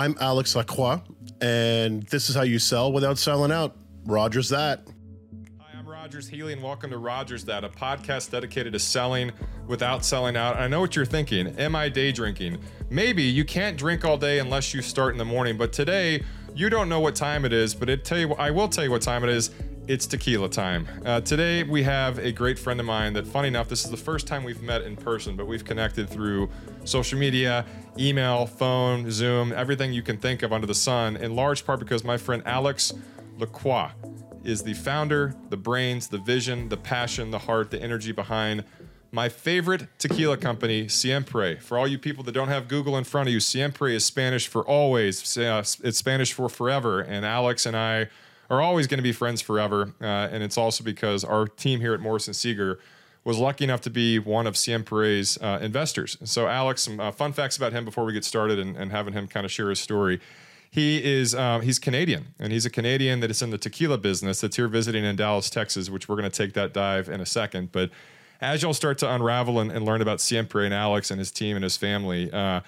[0.00, 0.98] I'm Alex Lacroix,
[1.42, 3.76] and this is how you sell without selling out.
[4.06, 4.88] Rogers that.
[5.58, 9.30] Hi, I'm Rogers Healy, and welcome to Rogers That, a podcast dedicated to selling
[9.66, 10.56] without selling out.
[10.56, 11.48] I know what you're thinking.
[11.58, 12.60] Am I day drinking?
[12.88, 16.24] Maybe you can't drink all day unless you start in the morning, but today
[16.54, 18.90] you don't know what time it is, but it tell you, I will tell you
[18.90, 19.50] what time it is.
[19.90, 20.86] It's tequila time.
[21.04, 23.96] Uh, today we have a great friend of mine that, funny enough, this is the
[23.96, 26.48] first time we've met in person, but we've connected through
[26.84, 27.66] social media,
[27.98, 32.04] email, phone, Zoom, everything you can think of under the sun, in large part because
[32.04, 32.92] my friend Alex
[33.36, 33.90] Lacroix
[34.44, 38.62] is the founder, the brains, the vision, the passion, the heart, the energy behind
[39.10, 41.56] my favorite tequila company, Siempre.
[41.56, 44.46] For all you people that don't have Google in front of you, Siempre is Spanish
[44.46, 45.36] for always.
[45.36, 47.00] Uh, it's Spanish for forever.
[47.00, 48.08] And Alex and I
[48.50, 49.94] are always going to be friends forever.
[50.00, 52.80] Uh, and it's also because our team here at Morrison Seeger
[53.24, 56.16] was lucky enough to be one of Siempre's uh, investors.
[56.24, 59.12] So, Alex, some uh, fun facts about him before we get started and, and having
[59.12, 60.20] him kind of share his story.
[60.70, 64.40] He is um, he's Canadian, and he's a Canadian that is in the tequila business
[64.40, 67.26] that's here visiting in Dallas, Texas, which we're going to take that dive in a
[67.26, 67.72] second.
[67.72, 67.90] But
[68.40, 71.56] as y'all start to unravel and, and learn about Siempre and Alex and his team
[71.56, 72.60] and his family, uh,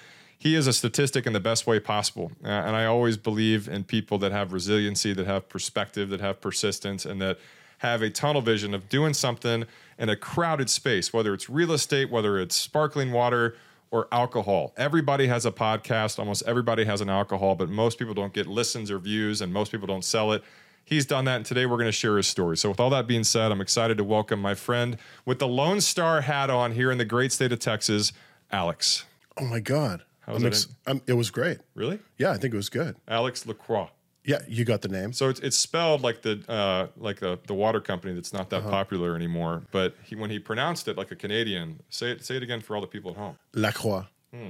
[0.43, 2.29] he is a statistic in the best way possible.
[2.43, 6.41] Uh, and I always believe in people that have resiliency, that have perspective, that have
[6.41, 7.39] persistence, and that
[7.77, 9.63] have a tunnel vision of doing something
[9.97, 13.55] in a crowded space, whether it's real estate, whether it's sparkling water
[13.89, 14.73] or alcohol.
[14.75, 18.91] Everybody has a podcast, almost everybody has an alcohol, but most people don't get listens
[18.91, 20.43] or views, and most people don't sell it.
[20.83, 22.57] He's done that, and today we're going to share his story.
[22.57, 25.79] So, with all that being said, I'm excited to welcome my friend with the Lone
[25.79, 28.11] Star hat on here in the great state of Texas,
[28.51, 29.05] Alex.
[29.37, 30.03] Oh my God.
[30.25, 31.59] How was I'm it it was great.
[31.75, 31.99] Really?
[32.17, 32.95] Yeah, I think it was good.
[33.07, 33.89] Alex Lacroix.
[34.25, 35.11] Yeah, you got the name.
[35.11, 38.59] So it's, it's spelled like the uh, like the, the water company that's not that
[38.61, 38.69] Uh-huh.
[38.69, 39.63] popular anymore.
[39.71, 42.75] But he, when he pronounced it like a Canadian, say it say it again for
[42.75, 43.37] all the people at home.
[43.53, 44.05] Lacroix.
[44.33, 44.49] Hmm.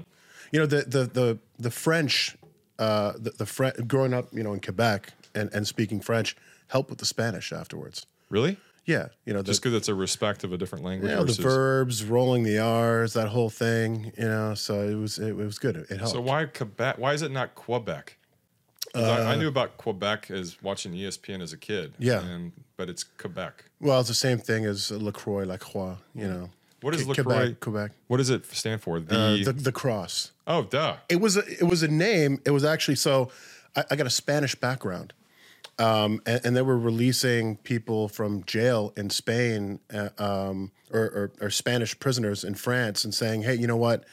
[0.52, 2.38] You know the the the the French,
[2.78, 6.36] uh, the the Fre- growing up, you know, in Quebec and and speaking French
[6.68, 8.06] helped with the Spanish afterwards.
[8.30, 8.58] Really?
[8.86, 11.10] Yeah, you know, the, Just because it's a respect of a different language.
[11.10, 14.11] Yeah, know, the verbs, rolling the R's, that whole thing.
[14.17, 15.77] You know, so it was it, was good.
[15.77, 16.10] It, helped.
[16.14, 16.98] so why Quebec?
[16.98, 18.17] Why is it not Quebec?
[18.94, 21.92] 'Cause I, I knew about Quebec as watching ESPN as a kid.
[21.94, 22.21] Uh, Yeah.
[22.26, 23.64] and but it's Quebec.
[23.80, 25.95] well, it's the same thing as Lacroix, Lacroix.
[26.14, 26.50] You know,
[26.82, 27.23] What is LaCroix?
[27.55, 27.92] Quebec, Quebec.
[28.08, 29.00] What does it stand for?
[29.00, 30.32] The, Uh, the the cross.
[30.45, 30.98] oh, duh.
[31.10, 32.39] It was a, it was a name.
[32.45, 33.32] It was actually so.
[33.76, 35.14] I, I got a Spanish background,
[35.80, 41.32] um, and, and they were releasing people from jail in Spain, uh, um, or, or,
[41.42, 44.06] or Spanish prisoners in France, and saying, "Hey, you know what?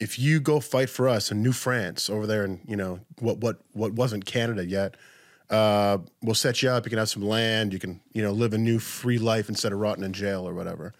[0.00, 3.38] If you go fight for us in New France over there, in you know what
[3.38, 4.96] what what wasn't Canada yet."
[5.50, 6.84] Uh, we'll set you up.
[6.84, 7.72] You can have some land.
[7.72, 10.52] You can, you know, live a new free life instead of rotting in jail or
[10.52, 10.92] whatever.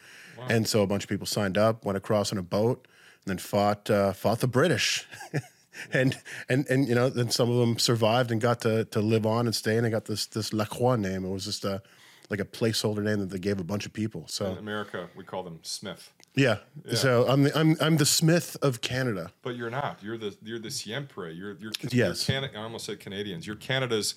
[0.49, 2.89] And so a bunch of people signed up, went across on a boat,
[3.25, 5.07] and then fought uh, fought the British.
[5.93, 6.17] and
[6.49, 9.47] and and you know, then some of them survived and got to to live on
[9.47, 11.25] and stay, and they got this this Lacroix name.
[11.25, 11.83] It was just a
[12.31, 14.27] like a placeholder name that they gave a bunch of people.
[14.29, 16.13] So In America, we call them Smith.
[16.35, 16.59] yeah.
[16.95, 19.33] So I'm the, I'm I'm the Smith of Canada.
[19.43, 19.99] But you're not.
[20.03, 21.31] You're the you're the siempre.
[21.33, 22.29] You're you're, Yes.
[22.29, 23.47] you're I almost said Canadians.
[23.47, 24.15] You're Canada's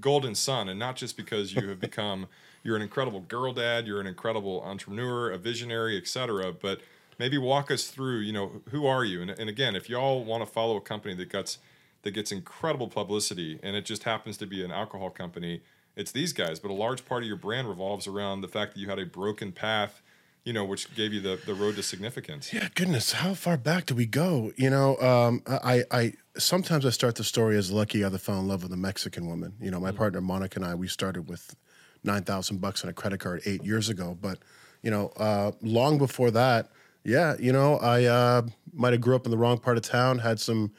[0.00, 2.28] golden son, and not just because you have become
[2.62, 3.86] you're an incredible girl dad.
[3.86, 6.52] You're an incredible entrepreneur, a visionary, etc.
[6.52, 6.80] But
[7.18, 8.20] maybe walk us through.
[8.20, 9.22] You know, who are you?
[9.22, 11.58] And, and again, if y'all want to follow a company that gets
[12.02, 15.62] that gets incredible publicity, and it just happens to be an alcohol company,
[15.96, 16.60] it's these guys.
[16.60, 19.06] But a large part of your brand revolves around the fact that you had a
[19.06, 20.02] broken path.
[20.44, 22.54] You know, which gave you the, the road to significance.
[22.54, 24.50] Yeah, goodness, how far back do we go?
[24.56, 28.48] You know, um, I, I sometimes I start the story as lucky I fell in
[28.48, 29.54] love with a Mexican woman.
[29.60, 31.54] You know, my partner Monica and I, we started with
[32.02, 34.16] nine thousand bucks on a credit card eight years ago.
[34.18, 34.38] But
[34.80, 36.70] you know, uh, long before that,
[37.08, 38.42] yeah, you know, I uh,
[38.72, 40.72] might have grew up in the wrong part of town, had some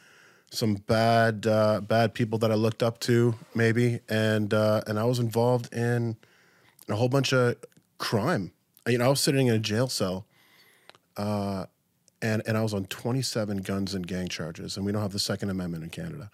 [0.51, 5.03] some bad uh, bad people that I looked up to, maybe, and uh, and I
[5.03, 6.17] was involved in
[6.87, 7.55] a whole bunch of
[7.97, 8.51] crime.
[8.87, 10.25] You know, I was sitting in a jail cell
[12.21, 15.19] and and I was on 27 guns and gang charges, and we don't have the
[15.19, 16.29] Second Amendment in Canada.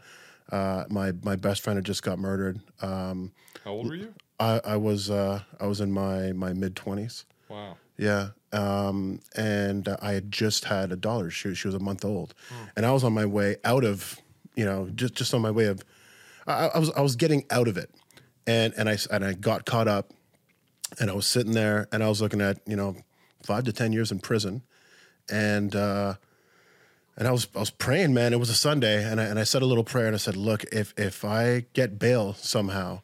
[0.52, 2.59] Uh, my my best friend had just got murdered.
[2.82, 3.32] Um,
[3.64, 4.14] How old were you?
[4.40, 7.26] I, I was uh, I was in my my mid 20s.
[7.50, 7.78] Wow.
[7.97, 11.30] Yeah, um, and uh, I had just had a daughter.
[11.32, 12.34] She she was a month old,
[12.76, 14.20] and I was on my way out of
[14.56, 15.84] you know just just on my way of
[16.47, 17.90] I, I was I was getting out of it,
[18.46, 20.12] and and I and I got caught up,
[21.00, 22.96] and I was sitting there and I was looking at you know
[23.44, 24.62] five to ten years in prison,
[25.30, 26.16] and uh,
[27.18, 28.34] and I was I was praying, man.
[28.34, 30.36] It was a Sunday, and I and I said a little prayer, and I said,
[30.36, 33.02] look, if if I get bail somehow,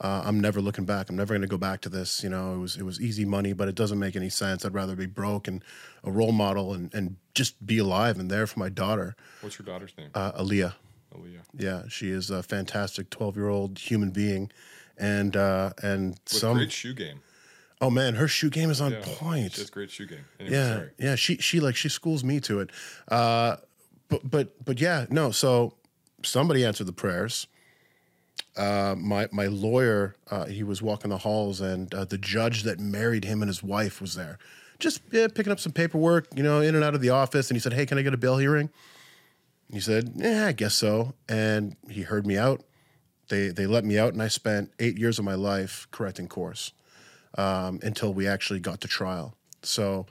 [0.00, 1.10] uh, I'm never looking back.
[1.10, 2.22] I'm never going to go back to this.
[2.22, 4.64] You know, it was it was easy money, but it doesn't make any sense.
[4.64, 5.62] I'd rather be broke and
[6.04, 9.66] a role model and and just be alive and there for my daughter, What's your
[9.66, 10.10] daughter's name?
[10.14, 10.74] uh, Aaliyah.
[11.14, 11.42] Aaliyah.
[11.56, 11.82] yeah.
[11.88, 14.50] She is a fantastic twelve year old human being,
[14.96, 16.56] and uh, and With some.
[16.56, 17.20] great shoe game.
[17.82, 19.52] Oh man, her shoe game is on Yeah, point.
[19.54, 20.24] She great shoe game.
[20.38, 20.90] Anyway, yeah, sorry.
[20.98, 21.14] yeah.
[21.14, 22.70] She she like she schools me to it.
[23.08, 23.56] Uh,
[24.08, 25.30] but but but yeah, no.
[25.30, 25.74] So
[26.22, 27.46] somebody answered the prayers.
[28.56, 32.78] Uh, my my lawyer, uh, he was walking the halls, and uh, the judge that
[32.80, 34.38] married him and his wife was there,
[34.78, 37.48] just yeah, picking up some paperwork, you know, in and out of the office.
[37.48, 38.70] And he said, "Hey, can I get a bail hearing?"
[39.72, 42.64] He said, "Yeah, I guess so." And he heard me out.
[43.28, 46.72] They they let me out, and I spent eight years of my life correcting course
[47.38, 49.36] um, until we actually got to trial.
[49.62, 50.06] So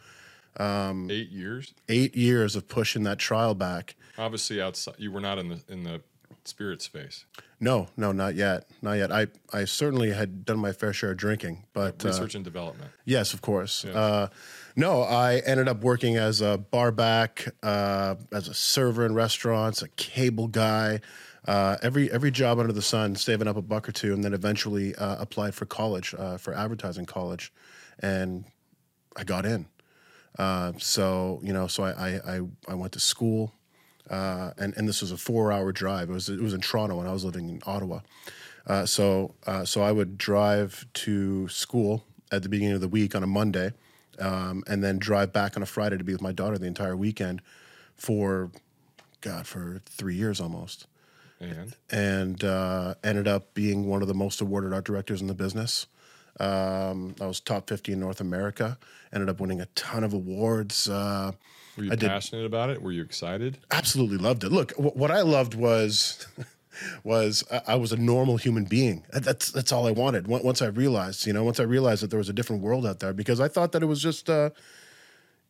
[0.58, 1.74] Um, Eight years.
[1.90, 3.96] eight years of pushing that trial back.
[4.18, 6.02] Obviously, outside you were not in the in the
[6.50, 7.26] spirit space.
[7.62, 9.12] No, no, not yet, not yet.
[9.12, 12.92] I, I certainly had done my fair share of drinking, but uh, Research and development.
[13.06, 13.86] yes, of course.
[13.86, 14.30] Uh,
[14.76, 19.82] no, I ended up working as a bar back, uh, as a server in restaurants,
[19.82, 21.02] a cable guy,
[21.46, 24.34] uh, every every job under the sun, saving up a buck or two, and then
[24.34, 27.52] eventually uh, applied for college, uh, for advertising college,
[28.00, 28.46] and
[29.18, 29.66] I got in.
[30.38, 33.54] Uh, so you know, so I I, I, I went to school,
[34.10, 36.10] uh, and and this was a four hour drive.
[36.10, 38.00] It was it was in Toronto, and I was living in Ottawa.
[38.68, 43.16] Uh, so uh, so I would drive to school at the beginning of the week
[43.16, 43.72] on a Monday,
[44.20, 46.96] um, and then drive back on a Friday to be with my daughter the entire
[46.96, 47.42] weekend,
[47.96, 48.52] for
[49.22, 50.88] God for three years almost
[51.40, 55.34] And and uh, ended up being one of the most awarded art directors in the
[55.34, 55.88] business.
[56.40, 58.78] Um, I was top 50 in North America.
[59.12, 60.90] Ended up winning a ton of awards.
[60.90, 61.32] Uh,
[61.80, 62.82] were you I did- passionate about it?
[62.82, 63.58] Were you excited?
[63.72, 64.52] absolutely loved it.
[64.52, 66.28] Look, wh- what I loved was
[67.04, 69.04] was I, I was a normal human being.
[69.12, 70.28] That's that's all I wanted.
[70.28, 72.86] Once once I realized, you know, once I realized that there was a different world
[72.86, 74.30] out there, because I thought that it was just.
[74.30, 74.52] Uh,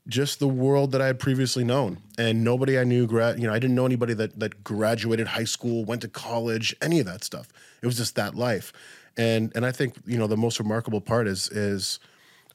[0.08, 3.06] just the world that I had previously known, and nobody I knew.
[3.06, 6.76] Gra- you know, I didn't know anybody that that graduated high school, went to college,
[6.82, 7.48] any of that stuff.
[7.84, 8.74] It was just that life,
[9.18, 12.00] and and I think you know the most remarkable part is is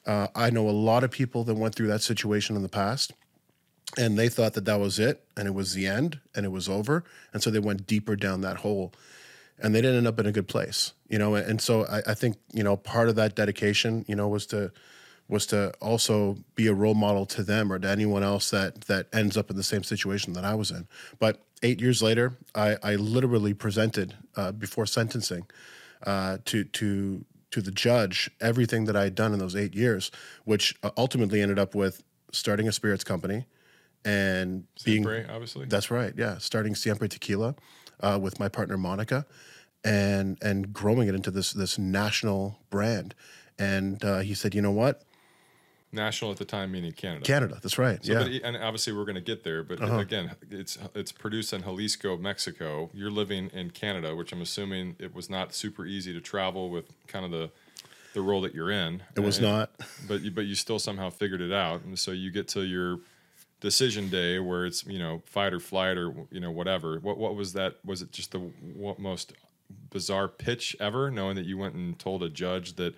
[0.05, 3.13] uh, I know a lot of people that went through that situation in the past,
[3.97, 6.67] and they thought that that was it, and it was the end, and it was
[6.67, 7.03] over,
[7.33, 8.93] and so they went deeper down that hole,
[9.59, 11.35] and they didn't end up in a good place, you know.
[11.35, 14.71] And so I, I think you know part of that dedication, you know, was to
[15.27, 19.07] was to also be a role model to them or to anyone else that that
[19.13, 20.87] ends up in the same situation that I was in.
[21.19, 25.47] But eight years later, I, I literally presented uh, before sentencing
[26.05, 30.11] uh, to to to the judge everything that I had done in those eight years,
[30.43, 33.45] which uh, ultimately ended up with starting a spirits company
[34.05, 35.65] and being Siempre, obviously.
[35.65, 36.13] that's right.
[36.15, 37.55] Yeah, starting Siempre Tequila
[37.99, 39.25] uh, with my partner Monica,
[39.83, 43.15] and and growing it into this this national brand.
[43.57, 45.03] And uh, he said, you know what,
[45.93, 47.23] National at the time, meaning Canada.
[47.23, 47.57] Canada.
[47.61, 48.03] That's right.
[48.03, 48.29] So, yeah, Uh-huh.
[48.41, 49.63] but, and obviously we're going to get there.
[49.63, 52.89] But again, it's it's produced in Jalisco, Mexico.
[52.93, 56.85] You're living in Canada, which I'm assuming it was not super easy to travel with
[57.07, 57.49] kind of the
[58.13, 59.03] the role that you're in.
[59.15, 59.71] it was And- not.
[60.07, 62.99] but you, but you still somehow figured it out, and so you get to your
[63.65, 66.99] decision day where it's you know fight or flight or you know whatever.
[66.99, 67.77] What what was that?
[67.83, 68.51] Was it just the
[68.97, 69.33] most
[69.89, 71.09] bizarre pitch ever?
[71.09, 72.93] Knowing that you went and told a judge that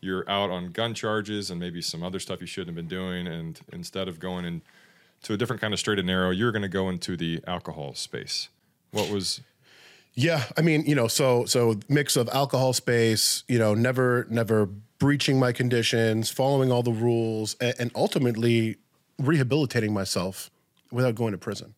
[0.00, 3.26] you're out on gun charges and maybe some other stuff you shouldn't have been doing,
[3.26, 4.60] and instead of going in
[5.22, 7.94] to a different kind of straight and narrow, you're going to go into the alcohol
[7.94, 8.50] space.
[8.90, 9.40] What was
[10.14, 14.66] Yeah, I mean, you know, so so mix of alcohol space, you know, never never
[14.98, 18.76] breaching my conditions, following all the rules, and, and ultimately
[19.18, 20.50] rehabilitating myself
[20.90, 21.74] without going to prison.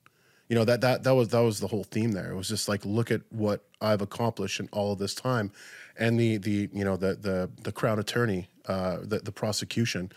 [0.49, 2.31] You know that that that was that was the whole theme there.
[2.31, 5.51] It was just like look at what I've accomplished in all of this time,
[5.99, 10.13] and the the you know the the the crown attorney, uh, the the prosecution,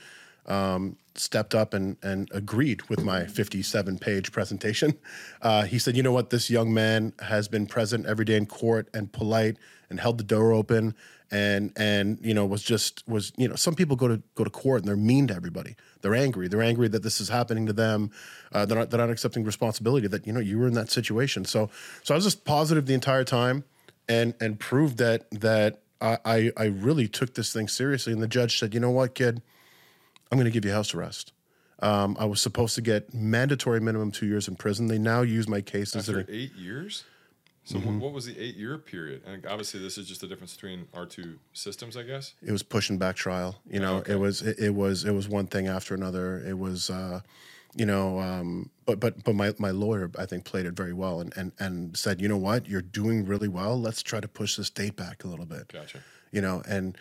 [0.46, 4.98] um, stepped up and, and agreed with my 57 page presentation.
[5.42, 6.32] Uh, he said, You know what?
[6.32, 9.56] This young man has been present every day in court and polite
[9.90, 10.94] and held the door open
[11.32, 14.50] and and you know was just was you know some people go to go to
[14.50, 17.74] court and they're mean to everybody they're angry they're angry that this is happening to
[17.74, 18.12] them
[18.52, 21.46] uh, they're not they're not accepting responsibility that you know you were in that situation
[21.46, 21.70] so
[22.04, 23.64] so I was just positive the entire time
[24.08, 28.58] and and proved that that I I, really took this thing seriously and the judge
[28.58, 29.42] said you know what kid
[30.32, 31.34] I'm going to give you house arrest.
[31.82, 34.88] Um, I was supposed to get mandatory minimum two years in prison.
[34.88, 37.04] They now use my cases that after eight years?
[37.70, 38.00] So Mm-hmm.
[38.00, 39.22] what was the eight year period?
[39.28, 42.34] And obviously, this is just the difference between our two systems, I guess.
[42.44, 43.58] it was pushing back trial.
[43.70, 44.14] You know, okay.
[44.14, 46.40] it was it, it was it was one thing after another.
[46.40, 47.20] It was uh,
[47.76, 51.22] you know, um, but but but my, my lawyer I think played it very well
[51.22, 53.80] and, and and said, you know what, you're doing really well.
[53.80, 55.68] Let's try to push this date back a little bit.
[55.72, 56.00] Gotcha.
[56.32, 56.98] you know and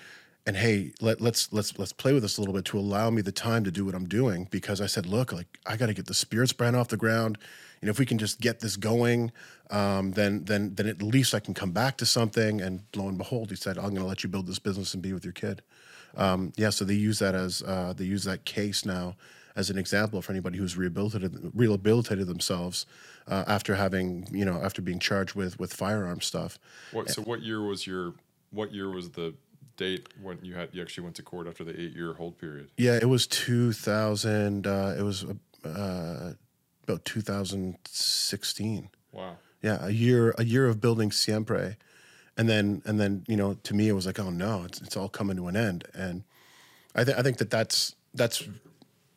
[0.46, 3.22] and hey, let, let's let's let's play with this a little bit to allow me
[3.22, 5.94] the time to do what I'm doing because I said, look, like I got to
[5.94, 7.38] get the spirits brand off the ground.
[7.80, 9.32] You know, if we can just get this going,
[9.70, 12.60] um, then then then at least I can come back to something.
[12.60, 15.02] And lo and behold, he said, I'm going to let you build this business and
[15.02, 15.62] be with your kid.
[16.16, 19.16] Um, yeah, so they use that as uh, they use that case now
[19.56, 22.86] as an example for anybody who's rehabilitated rehabilitated themselves
[23.26, 26.58] uh, after having you know after being charged with with firearm stuff.
[26.92, 28.14] What, so what year was your
[28.50, 29.34] what year was the
[29.76, 32.70] date when you had you actually went to court after the eight year hold period?
[32.76, 34.66] Yeah, it was 2000.
[34.66, 35.24] Uh, it was
[35.64, 36.32] uh,
[36.88, 38.88] about 2016.
[39.12, 39.36] Wow.
[39.62, 41.76] Yeah, a year a year of building Siempre,
[42.38, 44.96] and then and then you know to me it was like oh no it's it's
[44.96, 46.22] all coming to an end and
[46.94, 48.44] I think I think that that's that's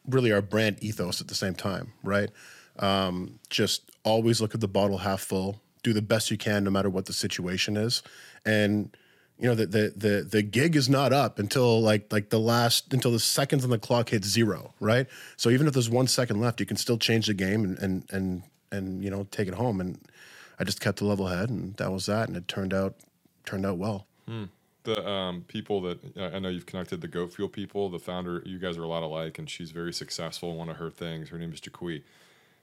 [0.10, 2.32] really our brand ethos at the same time right
[2.80, 6.72] um, just always look at the bottle half full do the best you can no
[6.72, 8.02] matter what the situation is
[8.44, 8.98] and
[9.42, 12.94] you know the the the, the gig is not up until like like the last
[12.94, 15.08] until the seconds on the clock hits zero right?
[15.36, 18.06] So even if there's one second left you can still change the game and and
[18.12, 19.82] and, and you know take it home.
[19.82, 20.00] And
[20.60, 22.28] I just kept a level head and that was that.
[22.28, 22.96] And it turned out
[23.44, 24.06] turned out well.
[24.84, 28.58] The um, people that I know you've connected the Goat Fuel people, the founder, you
[28.58, 30.56] guys are a lot alike, and she's very successful.
[30.56, 32.02] One of her things, her name is Jaquie,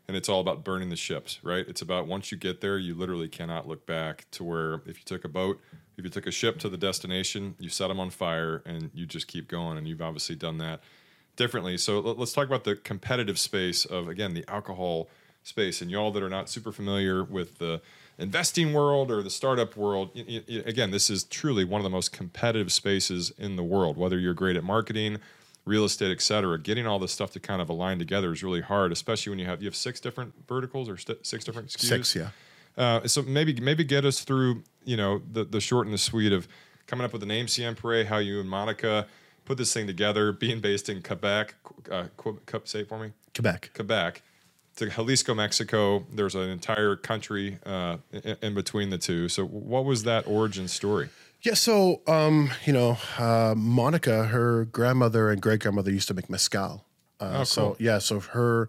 [0.08, 1.66] and it's all about burning the ships, right?
[1.68, 5.04] It's about once you get there, you literally cannot look back to where if you
[5.04, 5.60] took a boat,
[5.98, 9.04] if you took a ship to the destination, you set them on fire and you
[9.04, 9.76] just keep going.
[9.76, 10.80] And you've obviously done that
[11.36, 11.76] differently.
[11.76, 15.10] So let- let's talk about the competitive space of, again, the alcohol
[15.42, 15.82] space.
[15.82, 17.82] And y'all that are not super familiar with the
[18.16, 22.72] investing world or the startup world, again, this is truly one of the most competitive
[22.72, 23.98] spaces in the world.
[23.98, 25.18] Whether you're great at marketing,
[25.68, 28.60] real estate, et cetera, getting all this stuff to kind of align together is really
[28.60, 31.80] hard, especially when you have you have six different verticals or st- six different SKUs.
[31.80, 32.30] Six, yeah.
[32.76, 36.32] Uh, so maybe maybe get us through you know the the short and the sweet
[36.32, 36.48] of
[36.86, 39.06] coming up with the name Siempre, how you and Monica
[39.44, 41.54] put this thing together, being based in Quebec.
[41.90, 42.04] Uh,
[42.64, 43.12] say it for me.
[43.34, 43.70] Quebec.
[43.74, 44.22] Quebec
[44.78, 46.06] to Jalisco, Mexico.
[46.12, 49.28] There's an entire country uh, in, in between the two.
[49.28, 51.08] So what was that origin story?
[51.42, 56.28] Yeah, so um, you know, uh, Monica, her grandmother and great grandmother used to make
[56.28, 56.84] mezcal.
[57.20, 58.68] Uh, Oh, So yeah, so her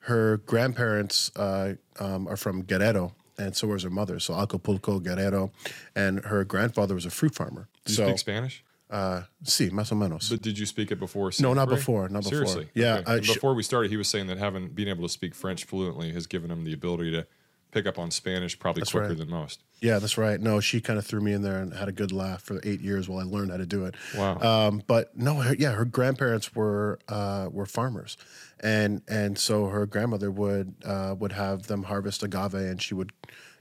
[0.00, 4.18] her grandparents uh, um, are from Guerrero, and so was her mother.
[4.20, 5.52] So Acapulco, Guerrero,
[5.94, 7.68] and her grandfather was a fruit farmer.
[7.84, 8.64] Do you so speak Spanish?
[8.90, 10.28] uh, sí, más o menos.
[10.30, 11.30] But did you speak it before?
[11.40, 12.30] No, not before, not before.
[12.46, 12.68] Seriously?
[12.74, 13.22] Yeah, Okay.
[13.22, 16.12] Sh- before we started, he was saying that having being able to speak French fluently
[16.12, 17.26] has given him the ability to
[17.70, 19.18] pick up on Spanish probably quicker right.
[19.18, 19.62] than most.
[19.80, 20.38] Yeah, that's right.
[20.40, 22.80] No, she kind of threw me in there and had a good laugh for eight
[22.80, 23.94] years while I learned how to do it.
[24.14, 24.38] Wow.
[24.40, 28.16] Um, but no, her, yeah, her grandparents were uh, were farmers,
[28.60, 33.12] and and so her grandmother would uh, would have them harvest agave, and she would,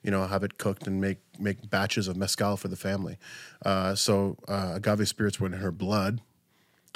[0.04, 3.18] you know, have it cooked and make make batches of mezcal for the family.
[3.66, 6.20] Uh, so uh, agave spirits were in her blood.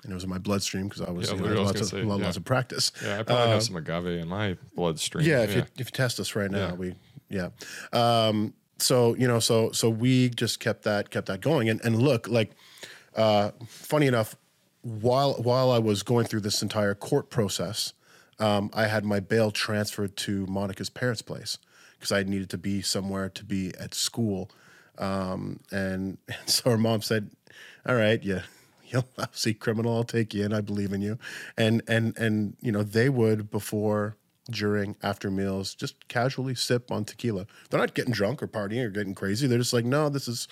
[0.03, 2.03] And it was in my bloodstream because I was, Yeah, you know, lots, of, say,
[2.03, 2.27] lo- yeah.
[2.27, 2.91] of practice.
[3.01, 5.25] Yeah, I probably have some agave in my bloodstream.
[5.25, 6.73] Yeah, if you if you test us right now, Yeah.
[6.73, 6.95] we
[7.29, 7.49] yeah.
[7.93, 8.53] Um,
[8.83, 12.27] so you know, so so we just kept that kept that going, and and look,
[12.27, 12.51] like,
[13.15, 14.35] uh, funny enough,
[14.81, 17.93] while while I was going through this entire court process,
[18.39, 21.57] um, I had my bail transferred to Monica's parents' place
[21.93, 24.51] because I needed to be somewhere to be at school,
[24.97, 27.31] um, and, and so her mom said,
[27.85, 28.41] "All right, yeah."
[28.93, 29.95] You'll see criminal.
[29.95, 30.53] I'll take you in.
[30.53, 31.17] I believe in you,
[31.57, 34.17] and and and you know they would before
[34.49, 37.45] during, after meals, just casually sip on tequila.
[37.69, 39.47] They're not getting drunk or partying or getting crazy.
[39.47, 40.47] They're just like, no, this is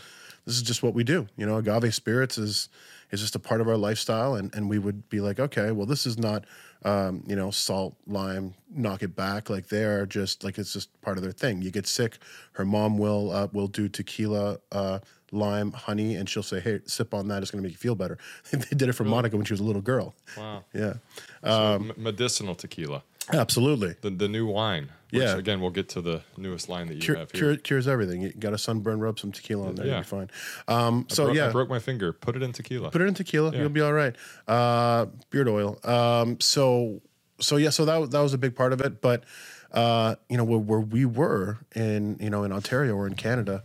[0.45, 1.27] this is just what we do.
[1.37, 2.69] You know, agave spirits is
[3.11, 5.85] is just a part of our lifestyle, and and we would be like, okay, well,
[5.85, 6.45] this is not,
[6.85, 9.49] um, you know, salt, lime, knock it back.
[9.49, 11.61] Like they are just like it's just part of their thing.
[11.61, 12.17] You get sick,
[12.53, 14.59] her mom will uh, will do tequila.
[14.71, 14.99] Uh,
[15.33, 17.95] lime honey and she'll say hey sip on that it's going to make you feel
[17.95, 18.17] better
[18.51, 20.65] they did it for monica when she was a little girl Wow.
[20.73, 20.95] yeah
[21.41, 23.01] So medicinal tequila,
[23.33, 24.89] absolutely the the new wine.
[25.11, 25.35] Which, Yeah.
[25.35, 27.39] Again, we'll get to the newest line that you Cure, have here.
[27.41, 28.21] cure, cures everything.
[28.21, 29.91] You got a sunburn, rub some tequila on there, Yeah.
[29.95, 30.29] you'll be fine.
[30.69, 32.13] Um, so Bro- yeah, I broke my finger.
[32.13, 32.91] Put it in tequila.
[32.91, 34.15] put it in tequila, you'll be all right.
[34.47, 35.77] Uh, beard oil.
[35.83, 37.01] Um, so
[37.41, 39.01] so yeah, so that was- that was a big part of it.
[39.01, 39.25] But
[39.73, 43.63] uh, you know where, where we were in you know in Ontario or in Canada,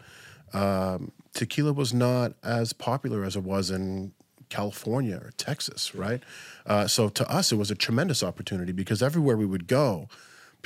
[0.52, 4.12] um, tequila was not as popular as it was in
[4.48, 6.22] California or Texas, right?
[6.64, 10.08] Uh, so to us, it was a tremendous opportunity because everywhere we would go,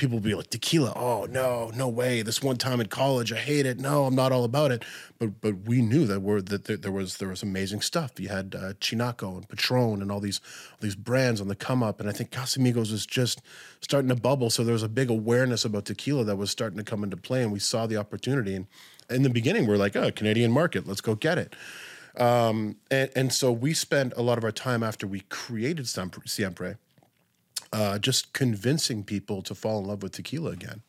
[0.01, 0.93] people would be like tequila.
[0.95, 2.23] Oh no, no way!
[2.23, 3.79] This one time in college, I hate it.
[3.79, 4.83] No, I'm not all about it.
[5.19, 8.19] But but we knew that were that there, there was there was amazing stuff.
[8.19, 11.83] You had uh, Chinaco and Patron and all these all these brands on the come
[11.83, 13.41] up, and I think Casamigos was just
[13.81, 14.49] starting to bubble.
[14.49, 17.43] So there was a big awareness about tequila that was starting to come into play,
[17.43, 18.55] and we saw the opportunity.
[18.55, 18.67] And
[19.09, 21.53] in the beginning, we're like, oh, Canadian market, let's go get it.
[22.17, 26.77] Um, and, and so we spent a lot of our time after we created Siempre,
[27.71, 30.81] uh, just convincing people to fall in love with tequila again.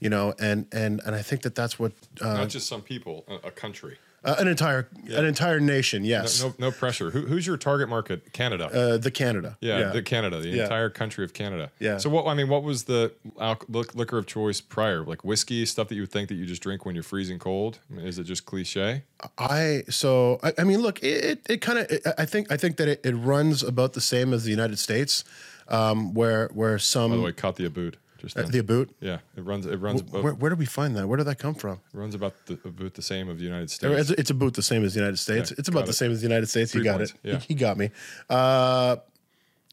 [0.00, 1.92] You know, and and and I think that that's what
[2.22, 3.98] uh, Not just some people, a country.
[4.24, 6.04] Uh, an entire an entire nation.
[6.04, 7.10] Yes, No, no pressure.
[7.10, 8.32] Who, who's your target market?
[8.32, 8.66] Canada.
[8.66, 9.56] uh, the Canada.
[9.60, 10.62] yeah, the Canada, the Yeah.
[10.64, 11.70] entire country of Canada.
[11.78, 11.98] Yeah.
[11.98, 12.26] So what?
[12.26, 15.02] I mean, what was the alc- liquor of choice prior?
[15.04, 17.78] Like whiskey, stuff that you would think that you just drink when you're freezing cold.
[17.90, 19.02] I mean, is it just cliche?
[19.38, 21.86] I so I, I mean, look, it it, it kind of
[22.18, 25.24] I think I think that it, it runs about the same as the United States,
[25.68, 27.96] um, where where some By the way, caught the aboot.
[28.20, 28.50] Just then.
[28.50, 28.94] the aboot.
[29.00, 29.66] yeah, it runs.
[29.66, 30.00] It runs.
[30.02, 31.08] About, Where, where did we find that?
[31.08, 31.80] Where did that come from?
[31.92, 34.10] it runs about the about the same of the United States.
[34.10, 35.50] It's, it's about the same as the United States.
[35.50, 35.94] Yeah, it's about the it.
[35.94, 36.72] same as the United States.
[36.72, 37.28] Three you got points, it.
[37.28, 37.38] yeah.
[37.40, 37.90] He, he got me.
[38.28, 38.96] Uh,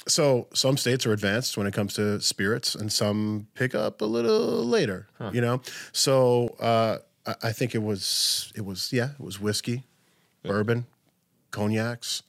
[0.08, 4.06] so some states are advanced when it comes to spirits, and some pick up a
[4.06, 5.08] little later.
[5.34, 5.62] You know,
[5.92, 9.84] so uh, I, I think it was it was yeah, it was whiskey,
[10.44, 10.86] bourbon,
[11.52, 12.24] cognacs.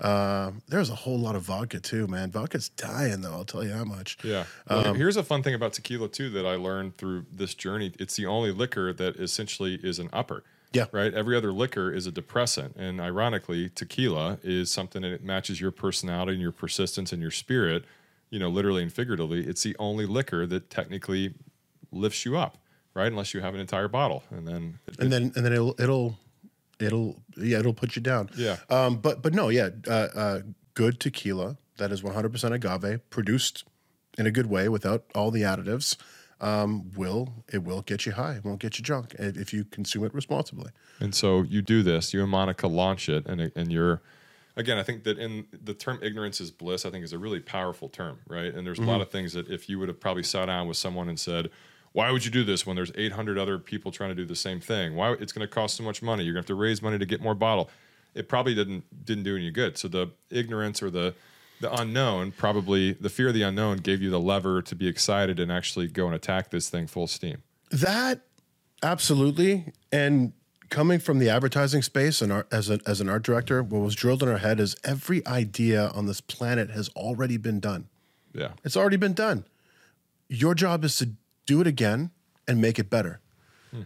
[0.00, 2.30] Uh, there's a whole lot of vodka too, man.
[2.30, 3.32] Vodka's dying though.
[3.32, 4.18] I'll tell you how much.
[4.24, 4.44] Yeah.
[4.68, 7.92] Well, Um, here's a fun thing about tequila too that I learned through this journey.
[8.00, 10.42] It's the only liquor that essentially is an upper.
[10.72, 10.86] Yeah.
[10.90, 11.14] Right.
[11.14, 16.32] Every other liquor is a depressant, and ironically, tequila is something that matches your personality
[16.32, 17.84] and your persistence and your spirit.
[18.30, 21.34] You know, literally and figuratively, it's the only liquor that technically
[21.92, 22.58] lifts you up.
[22.92, 26.18] Right, unless you have an entire bottle, and then and then and then it'll it'll
[26.84, 28.30] it'll yeah it'll put you down.
[28.36, 28.58] Yeah.
[28.70, 28.96] Um.
[28.96, 29.48] But but no.
[29.48, 29.70] Yeah.
[29.86, 30.08] Uh.
[30.14, 30.40] uh
[30.74, 33.64] good tequila that is 100% agave, produced
[34.18, 35.96] in a good way without all the additives.
[36.40, 36.90] Um.
[36.96, 38.34] Will it will get you high?
[38.34, 40.70] It won't get you drunk if if you consume it responsibly.
[41.00, 44.02] And so you do this, you and Monica launch it, and and you're
[44.56, 47.40] again, I think that in the term ignorance is bliss, I think is a really
[47.40, 48.54] powerful term, right?
[48.54, 50.76] And there's a lot of things that if you would have probably sat down with
[50.76, 51.50] someone and said,
[51.94, 54.58] why would you do this when there's 800 other people trying to do the same
[54.58, 54.96] thing?
[54.96, 56.24] Why it's going to cost so much money?
[56.24, 57.70] You're going to have to raise money to get more bottle.
[58.14, 59.78] It probably didn't didn't do any good.
[59.78, 61.14] So the ignorance or the
[61.60, 65.38] the unknown, probably the fear of the unknown, gave you the lever to be excited
[65.38, 67.44] and actually go and attack this thing full steam.
[67.70, 68.22] That
[68.82, 69.72] absolutely.
[69.92, 70.32] And
[70.70, 73.94] coming from the advertising space and art, as, a, as an art director, what was
[73.94, 77.86] drilled in our head is every idea on this planet has already been done.
[78.32, 78.50] Yeah.
[78.64, 79.44] It's already been done.
[80.28, 81.10] Your job is to
[81.46, 82.10] do it again
[82.46, 83.20] and make it better.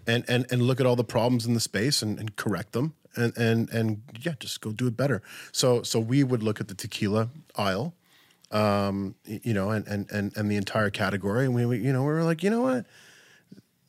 [0.07, 2.93] And, and and look at all the problems in the space and, and correct them
[3.19, 5.23] and, and and yeah, just go do it better.
[5.53, 7.95] So so we would look at the tequila aisle,
[8.51, 12.03] um, you know, and and and, and the entire category, and we, we you know
[12.03, 12.87] we were like, you know what,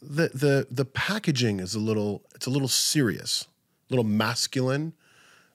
[0.01, 3.47] the the the packaging is a little it's a little serious,
[3.89, 4.93] a little masculine,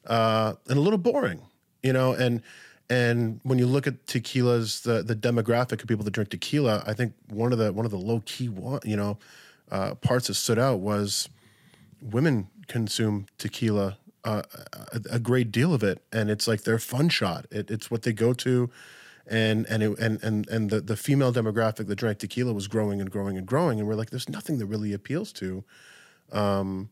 [0.07, 1.43] uh, and a little boring,
[1.83, 2.43] you know, and
[2.95, 6.93] and when you look at tequilas, the the demographic of people that drink tequila, I
[6.95, 9.19] think one of the one of the low key one, you know,
[9.71, 11.29] uh, parts that stood out was
[12.01, 14.43] women consume tequila uh,
[14.93, 17.47] a, a great deal of it, and it's like their fun shot.
[17.51, 18.71] It, it's what they go to,
[19.27, 23.01] and and it, and and and the the female demographic that drank tequila was growing
[23.01, 25.65] and growing and growing, and we're like, there's nothing that really appeals to,
[26.33, 26.89] um,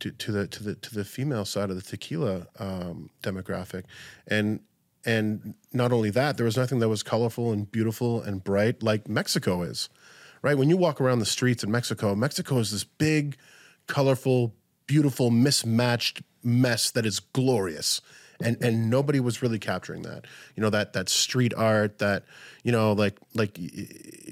[0.00, 3.84] to to the to the to the female side of the tequila um, demographic,
[4.26, 4.60] and
[5.04, 9.08] and not only that, there was nothing that was colorful and beautiful and bright like
[9.08, 9.88] Mexico is,
[10.42, 10.56] right?
[10.56, 13.36] When you walk around the streets in Mexico, Mexico is this big,
[13.86, 14.54] colorful,
[14.86, 18.00] beautiful, mismatched mess that is glorious.
[18.40, 22.22] And, and nobody was really capturing that, you know that that street art, that
[22.62, 23.58] you know like like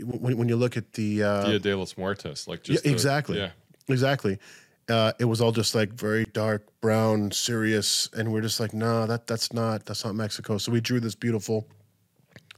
[0.01, 2.93] when, when you look at the uh, Dia de los Muertos, like yeah, just the-
[2.93, 3.39] exactly.
[3.39, 3.51] yeah.
[3.89, 4.39] Exactly.
[4.89, 9.07] Uh, it was all just like very dark brown, serious, and we're just like, no,
[9.07, 10.59] that that's not that's not Mexico.
[10.59, 11.67] So we drew this beautiful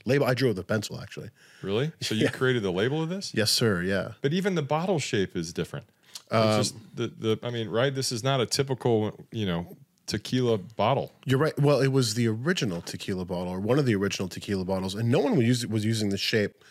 [0.05, 0.27] label.
[0.27, 1.31] I drew it with a pencil, actually.
[1.63, 1.93] Really?
[2.01, 3.33] So you created the label of this?
[3.35, 3.83] Yes, sir.
[3.83, 4.13] Yeah.
[4.21, 5.87] But even the bottle shape is different.
[6.31, 7.95] Um, just the, the I mean, right?
[7.95, 11.13] This is not a typical, you know, tequila bottle.
[11.25, 11.59] You're right.
[11.59, 15.11] Well, it was the original tequila bottle, or one of the original tequila bottles, and
[15.11, 16.65] no one was, was using the shape.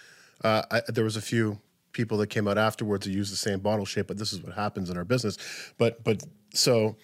[0.43, 1.59] Uh, I, there was a few
[1.97, 4.53] people that came out afterwards to use the same bottle shape, but this is what
[4.53, 5.37] happens in our business.
[5.77, 6.95] But but so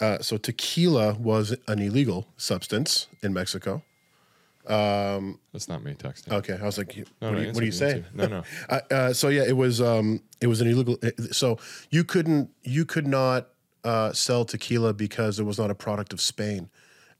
[0.00, 3.82] uh, so tequila was an illegal substance in Mexico.
[5.52, 6.32] That's not me texting.
[6.32, 8.04] Okay, I was like, what, no, do, you, what do you say?
[8.14, 8.42] No, no.
[8.68, 10.98] Uh, uh, so yeah, it was um, it was an illegal.
[11.32, 11.58] So
[11.90, 13.48] you couldn't you could not
[13.82, 16.68] uh, sell tequila because it was not a product of Spain,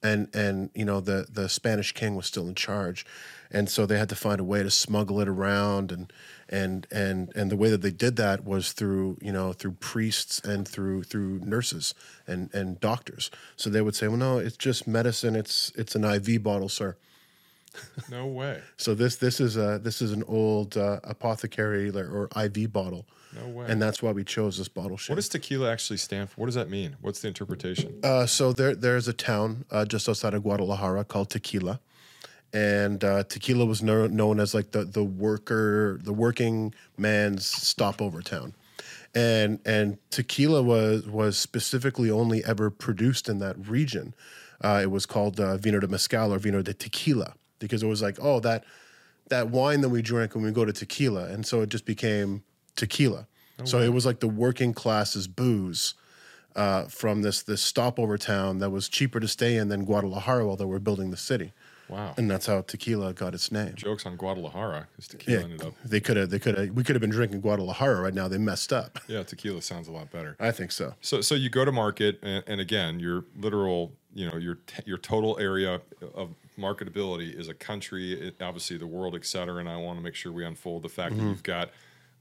[0.02, 3.04] and and you know the the Spanish king was still in charge,
[3.52, 6.12] and so they had to find a way to smuggle it around, and
[6.48, 10.40] and and and the way that they did that was through you know through priests
[10.40, 11.94] and through through nurses
[12.26, 13.30] and and doctors.
[13.56, 15.36] So they would say, well, no, it's just medicine.
[15.36, 16.96] It's it's an IV bottle, sir.
[18.10, 18.60] No way.
[18.76, 23.06] So this this is a this is an old uh, apothecary or, or IV bottle
[23.34, 23.66] No way.
[23.66, 25.10] and that's why we chose this bottle shape.
[25.12, 26.40] what does tequila actually stand for?
[26.42, 26.96] What does that mean?
[27.00, 27.98] What's the interpretation?
[28.04, 31.80] Uh, so there, there's a town uh, just outside of Guadalajara called Tequila,
[32.52, 38.22] and uh, Tequila was kno- known as like the the worker, the working man's stopover
[38.22, 38.54] town,
[39.14, 44.14] and and tequila was was specifically only ever produced in that region.
[44.60, 48.02] Uh, it was called uh, vino de mezcal or vino de tequila because it was
[48.02, 48.64] like oh that
[49.28, 52.42] that wine that we drink when we go to tequila, and so it just became
[52.76, 53.26] tequila.
[53.64, 55.94] so it was like the working class's booze
[56.56, 60.56] uh, from this this stopover town that was cheaper to stay in than Guadalajara while
[60.56, 61.52] they were building the city,
[61.88, 62.14] Wow.
[62.16, 63.74] and that's how tequila got its name.
[63.74, 65.74] Jokes on Guadalajara because tequila Yeah, ended up.
[65.84, 68.28] they could have they could have we could have been drinking Guadalajara right now.
[68.28, 68.98] They messed up.
[69.08, 70.36] Yeah, tequila sounds a lot better.
[70.40, 70.94] I think so.
[71.00, 74.82] So, so you go to market, and, and again, your literal, you know, your t-
[74.86, 75.80] your total area
[76.14, 79.56] of marketability is a country, it, obviously the world, et cetera.
[79.56, 81.30] And I want to make sure we unfold the fact that mm-hmm.
[81.30, 81.70] you've got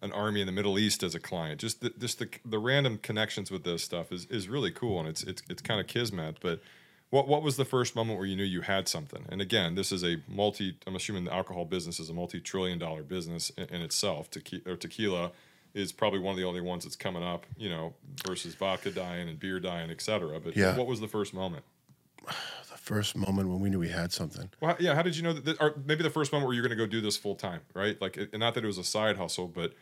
[0.02, 1.62] an army in the Middle East as a client.
[1.62, 5.08] Just the, just the the random connections with this stuff is is really cool, and
[5.08, 6.38] it's it's it's kind of kismet.
[6.42, 6.62] But
[7.12, 9.26] what what was the first moment where you knew you had something?
[9.30, 10.78] And again, this is a multi.
[10.88, 14.30] I'm assuming the alcohol business is a multi-trillion dollar business in, in itself.
[14.32, 15.32] Tequila, or tequila
[15.74, 17.94] is probably one of the only ones that's coming up, you know,
[18.26, 20.40] versus vodka dying and beer dying, et cetera.
[20.40, 20.76] But Yeah.
[20.76, 21.64] what was the first moment?
[22.72, 24.50] The first moment when we knew we had something.
[24.60, 24.96] Well, yeah.
[24.96, 25.62] How did you know that?
[25.62, 28.02] Or maybe the first moment where you're going to go do this full time, right?
[28.02, 29.74] Like, it, not that it was a side hustle, but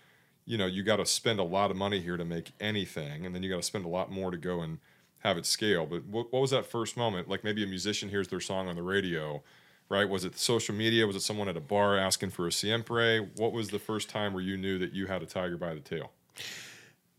[0.46, 3.34] you know, you got to spend a lot of money here to make anything, and
[3.34, 4.80] then you got to spend a lot more to go and
[5.20, 5.86] have it scale.
[5.86, 7.28] But what, what was that first moment?
[7.28, 9.44] Like, maybe a musician hears their song on the radio,
[9.90, 10.08] right?
[10.08, 11.06] Was it social media?
[11.06, 13.28] Was it someone at a bar asking for a siempre?
[13.36, 15.82] What was the first time where you knew that you had a tiger by the
[15.82, 16.12] tail?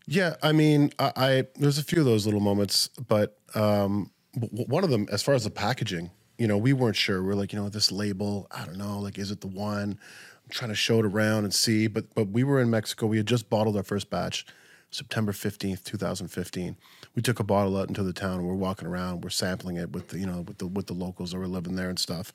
[0.07, 4.83] Yeah, I mean, I, I there's a few of those little moments, but um, one
[4.83, 6.09] of them, as far as the packaging,
[6.39, 7.21] you know, we weren't sure.
[7.21, 9.99] We are like, you know, this label, I don't know, like, is it the one?
[10.43, 13.05] I'm trying to show it around and see, but but we were in Mexico.
[13.05, 14.45] We had just bottled our first batch,
[14.89, 16.77] September fifteenth, two thousand fifteen.
[17.15, 18.39] We took a bottle out into the town.
[18.39, 19.23] and We're walking around.
[19.23, 21.75] We're sampling it with the you know with the with the locals that were living
[21.75, 22.31] there and stuff,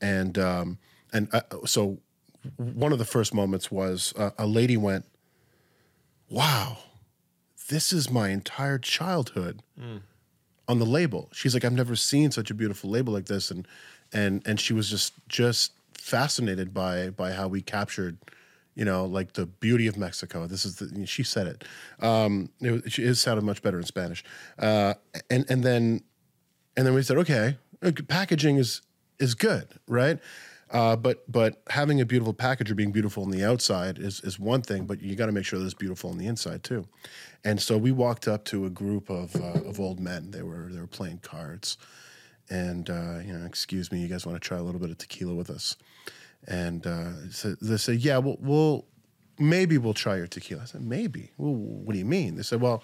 [0.00, 0.78] and um,
[1.12, 1.98] and uh, so
[2.56, 5.06] one of the first moments was uh, a lady went,
[6.28, 6.78] "Wow."
[7.68, 9.62] this is my entire childhood
[10.66, 11.28] on the label.
[11.32, 13.68] She's like, I've never seen such a beautiful label like this, and
[14.12, 18.16] and and she was just just fascinated by by how we captured,
[18.78, 20.46] you know, like the beauty of Mexico.
[20.46, 21.64] This is the she said it.
[21.98, 24.22] Um, it, it sounded much better in Spanish,
[24.56, 24.94] uh,
[25.28, 26.04] and and then
[26.76, 28.82] and then we said, okay, uh, packaging is
[29.18, 30.20] is good, right?
[30.70, 34.38] Uh, but but having a beautiful package or being beautiful on the outside is is
[34.38, 36.86] one thing, but you got to make sure that it's beautiful on the inside too.
[37.42, 40.30] And so we walked up to a group of uh, of old men.
[40.30, 41.78] They were they were playing cards,
[42.48, 44.98] and uh, you know, excuse me, you guys want to try a little bit of
[44.98, 45.76] tequila with us?
[46.46, 48.86] And uh, so they said, yeah, we'll, we'll
[49.38, 50.62] maybe we'll try your tequila.
[50.62, 51.30] I said, maybe.
[51.36, 52.36] Well, what do you mean?
[52.36, 52.82] They said, well,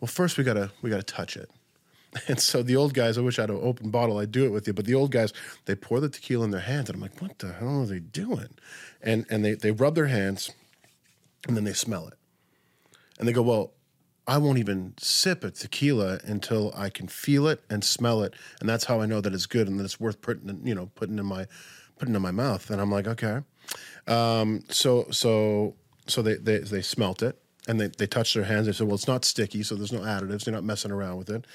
[0.00, 1.50] well, first we gotta we gotta touch it.
[2.28, 4.52] And so the old guys, I wish I had an open bottle, I'd do it
[4.52, 4.72] with you.
[4.72, 5.34] But the old guys,
[5.66, 7.98] they pour the tequila in their hands, and I'm like, what the hell are they
[7.98, 8.48] doing?
[9.02, 10.50] And and they they rub their hands,
[11.46, 12.14] and then they smell it,
[13.18, 13.72] and they go, well,
[14.26, 18.68] I won't even sip a tequila until I can feel it and smell it, and
[18.68, 21.18] that's how I know that it's good and that it's worth putting, you know, putting
[21.18, 21.46] in my
[21.98, 22.70] putting it in my mouth.
[22.70, 23.40] And I'm like, okay.
[24.06, 25.74] Um, so so
[26.06, 28.66] so they they they smelt it and they they touched their hands.
[28.66, 30.44] They said, well, it's not sticky, so there's no additives.
[30.44, 31.46] They're not messing around with it.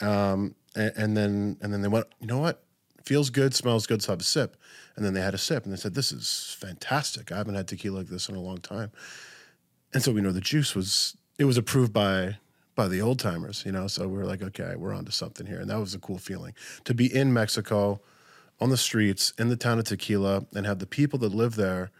[0.00, 2.62] Um, and, and then and then they went, you know what?
[3.04, 4.02] Feels good, smells good.
[4.02, 4.56] So have a sip.
[4.96, 7.32] And then they had a sip, and they said, "This is fantastic.
[7.32, 8.92] I haven't had tequila like this in a long time."
[9.92, 12.38] And so we know the juice was it was approved by
[12.74, 13.86] by the old timers, you know.
[13.86, 16.54] So we were like, okay, we're onto something here, and that was a cool feeling
[16.84, 18.00] to be in Mexico,
[18.64, 21.90] on the streets in the town of Tequila, and have the people that live there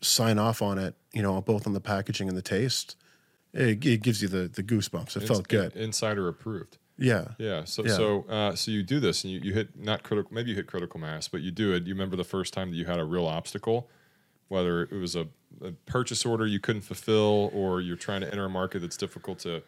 [0.00, 2.96] sign off on it, you know, both on the packaging and the taste.
[3.52, 5.16] It, it gives you the the goosebumps.
[5.16, 5.74] It felt good.
[5.74, 6.78] Insider approved.
[6.96, 7.32] Yeah.
[7.38, 7.64] Yeah.
[7.64, 7.96] So Yeah.
[7.96, 10.68] so uh, so you do this and you, you hit not critical maybe you hit
[10.68, 11.84] critical mass, but you do it.
[11.84, 13.90] You remember the first time that you had a real obstacle,
[14.46, 15.26] whether it was a,
[15.64, 19.40] a purchase order you couldn't fulfill or you're trying to enter a market that's difficult
[19.40, 19.64] to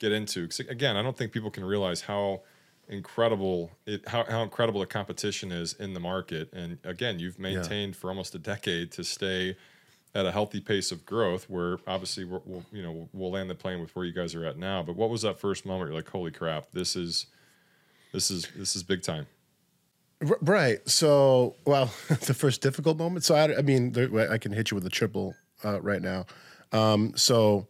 [0.00, 0.48] get into.
[0.68, 2.42] again, I don't think people can realize how
[2.88, 6.52] incredible it how, how incredible the competition is in the market.
[6.52, 9.56] And again, you've maintained for almost a decade to stay
[10.14, 13.54] at a healthy pace of growth where obviously we're, we'll you know we'll land the
[13.54, 15.96] plane with where you guys are at now but what was that first moment you're
[15.96, 17.26] like holy crap this is
[18.12, 19.26] this is this is big time
[20.22, 20.88] R- right.
[20.88, 23.24] So, well, the first difficult moment.
[23.24, 26.26] So, I, I mean, there, I can hit you with a triple uh, right now.
[26.72, 27.68] Um, so,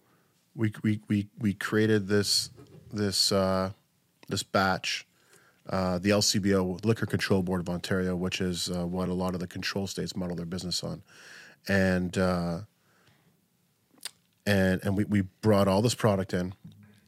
[0.55, 2.51] we we we we created this
[2.93, 3.73] this uh,
[4.29, 5.07] this batch,
[5.69, 9.41] uh, the LCBO Liquor Control Board of Ontario, which is uh, what a lot of
[9.41, 11.03] the control states model their business on,
[11.69, 12.61] and uh,
[14.47, 16.55] and and we we brought all this product in,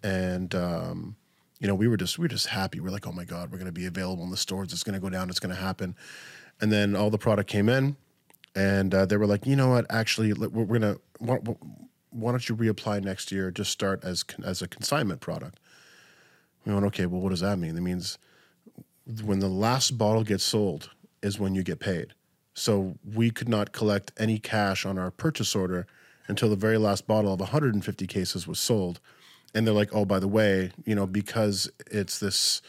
[0.02, 1.16] and um,
[1.61, 2.81] you know we were just we were just happy.
[2.81, 4.72] We're like, oh my god, we're going to be available in the stores.
[4.72, 5.29] It's going to go down.
[5.29, 5.94] It's going to happen.
[6.61, 7.96] And then all the product came in,
[8.55, 9.85] and uh, they were like, you know what?
[9.90, 11.37] Actually, we're, gonna why,
[12.11, 13.50] why don't you reapply next year?
[13.50, 15.61] Just start as as a consignment product.
[16.66, 17.07] We went, okay.
[17.07, 17.74] Well, what does that mean?
[17.74, 18.18] That means
[19.24, 20.90] when the last bottle gets sold
[21.22, 22.12] is when you get paid.
[22.55, 25.87] So we could not collect any cash on our purchase order
[26.26, 29.00] until the very last bottle of 150 cases was sold.
[29.55, 32.62] And they're like, oh, by the way, you know, because it's this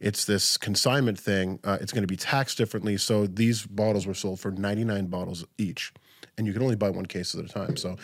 [0.00, 2.96] it's this consignment thing, uh, it's going to be taxed differently.
[2.96, 5.92] So these bottles were sold for 99 bottles each,
[6.36, 7.76] and you can only buy one case at a time.
[7.76, 7.96] So,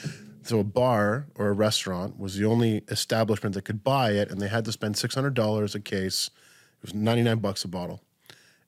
[0.44, 4.40] so a bar or a restaurant was the only establishment that could buy it, and
[4.40, 6.30] they had to spend $600 a case.
[6.78, 8.02] It was 99 bucks a bottle,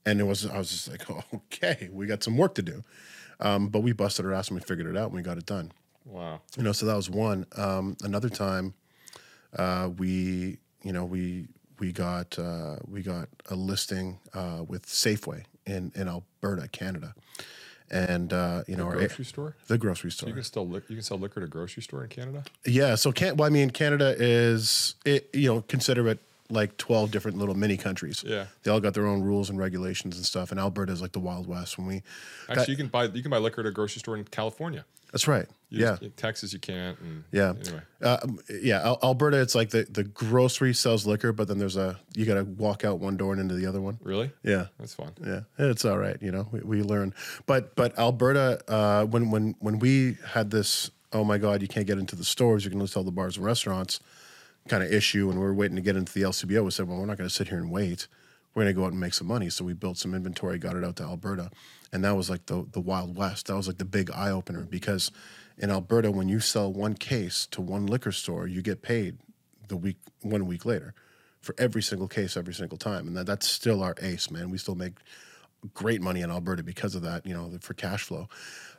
[0.04, 2.84] and it was I was just like, oh, okay, we got some work to do,
[3.40, 5.46] um, but we busted our ass and we figured it out and we got it
[5.46, 5.72] done.
[6.04, 6.40] Wow.
[6.56, 7.46] You know, so that was one.
[7.56, 8.74] Um, another time,
[9.56, 15.44] uh, we you know we we got uh, we got a listing uh, with Safeway
[15.66, 17.14] in in Alberta, Canada,
[17.90, 19.54] and uh, you know our Grocery store.
[19.68, 20.28] the grocery store.
[20.28, 22.44] You can still li- you can sell liquor at a grocery store in Canada.
[22.64, 26.18] Yeah, so can well, I mean, Canada is it, you know consider it
[26.50, 28.22] like twelve different little mini countries.
[28.26, 28.46] Yeah.
[28.62, 30.50] they all got their own rules and regulations and stuff.
[30.50, 31.78] And Alberta is like the Wild West.
[31.78, 32.02] When we,
[32.48, 34.84] Actually, you can buy you can buy liquor at a grocery store in California.
[35.12, 35.46] that's right.
[35.70, 36.98] You yeah, just- in Texas you can't.
[37.00, 37.54] And Yeah.
[37.60, 39.40] Anyway, Uh, um, yeah, Al- Alberta.
[39.40, 42.84] It's like the, the grocery sells liquor, but then there's a you got to walk
[42.84, 43.98] out one door and into the other one.
[44.02, 45.12] really, Yeah, that's fun.
[45.24, 46.16] yeah, it's all right.
[46.22, 47.14] You know, we, we learn.
[47.46, 51.86] But but Alberta, uh, when when when we had this, oh my God, you can't
[51.86, 52.64] get into the stores.
[52.64, 53.98] You can only sell the bars and restaurants,
[54.68, 55.30] kind of issue.
[55.30, 56.64] And we were waiting to get into the LCBO.
[56.64, 58.08] We said, well, we're not going to sit here and wait.
[58.54, 59.50] We're going to go out and make some money.
[59.50, 61.50] So we built some inventory, got it out to Alberta,
[61.92, 63.48] and that was like the the Wild West.
[63.48, 65.10] That was like the big eye opener because
[65.58, 69.18] in Alberta, when you sell one case to one liquor store, you get paid
[69.68, 70.94] the week one week later
[71.42, 74.50] for every single case every single time, and that, that's still our ace, man.
[74.50, 74.94] We still make
[75.74, 78.28] great money in Alberta because of that, you know, for cash flow.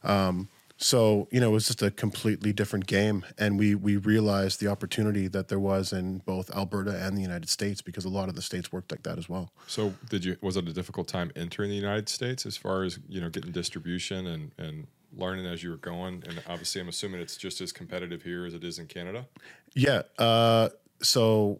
[0.04, 4.60] Um, so you know, it was just a completely different game, and we we realized
[4.60, 8.30] the opportunity that there was in both Alberta and the United States because a lot
[8.30, 9.52] of the states worked like that as well.
[9.66, 13.00] So, did you was it a difficult time entering the United States as far as
[13.10, 16.24] you know getting distribution and and learning as you were going?
[16.28, 19.28] And obviously, I'm assuming it's just as competitive here as it is in Canada.
[19.74, 20.04] Yeah.
[20.20, 20.70] Uh,
[21.02, 21.60] so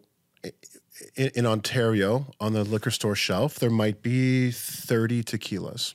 [1.16, 5.94] in, in Ontario, on the liquor store shelf, there might be 30 tequilas.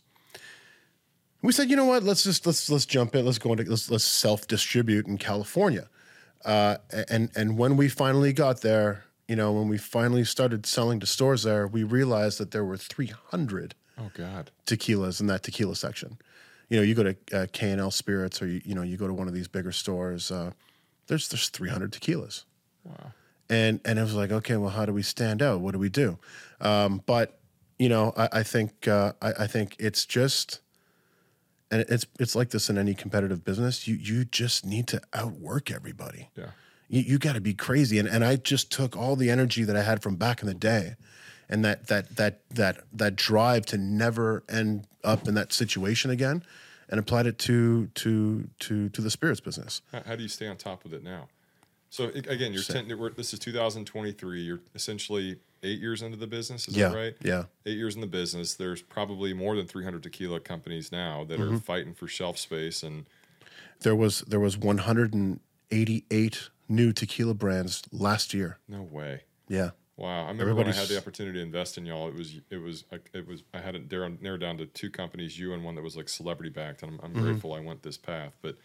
[1.44, 2.04] We said, you know what?
[2.04, 3.26] Let's just let's let's jump in.
[3.26, 5.90] Let's go into let's let's self distribute in California.
[6.46, 6.78] Uh,
[7.10, 11.06] and and when we finally got there, you know, when we finally started selling to
[11.06, 14.50] stores there, we realized that there were 300 Oh God.
[14.66, 16.18] tequilas in that tequila section.
[16.70, 18.98] You know, you go to uh, K and L Spirits, or you, you know, you
[18.98, 20.32] go to one of these bigger stores.
[20.32, 20.52] Uh,
[21.08, 22.46] there's there's 300 tequilas,
[22.86, 23.12] Wow.
[23.50, 25.60] and and it was like, okay, well, how do we stand out?
[25.60, 26.18] What do we do?
[26.62, 27.38] Um, but
[27.78, 30.62] you know, I, I think uh, I, I think it's just,
[31.74, 33.88] and it's it's like this in any competitive business.
[33.88, 36.52] You you just need to outwork everybody Yeah.
[36.88, 39.76] you, you got to be crazy and and I just took all the energy that
[39.76, 40.96] I had from back in the day
[41.50, 46.44] and that that that that that drive to never end up in that situation again
[46.90, 50.48] and applied it to to to to the spirits business How, how do you stay
[50.48, 51.28] on top of it now?
[51.90, 54.42] So again, you're ten, this is 2023.
[54.42, 56.68] You're essentially eight years into the business.
[56.68, 57.16] Is yeah that right?
[57.24, 58.54] yeah Eight years in the business.
[58.56, 61.56] There's probably more than 300 tequila companies now that Mm-hmm.
[61.56, 63.06] are fighting for shelf space and
[63.82, 69.22] there was there was 188 new tequila brands last year no way.
[69.48, 72.08] yeah Wow, I remember when I had the opportunity to invest in y'all.
[72.08, 75.38] It was it was it was I had it narrowed, narrowed down to two companies,
[75.38, 77.22] you and one that was like celebrity backed, and I'm, I'm Mm-hmm.
[77.24, 78.34] grateful I went this path.
[78.42, 78.56] But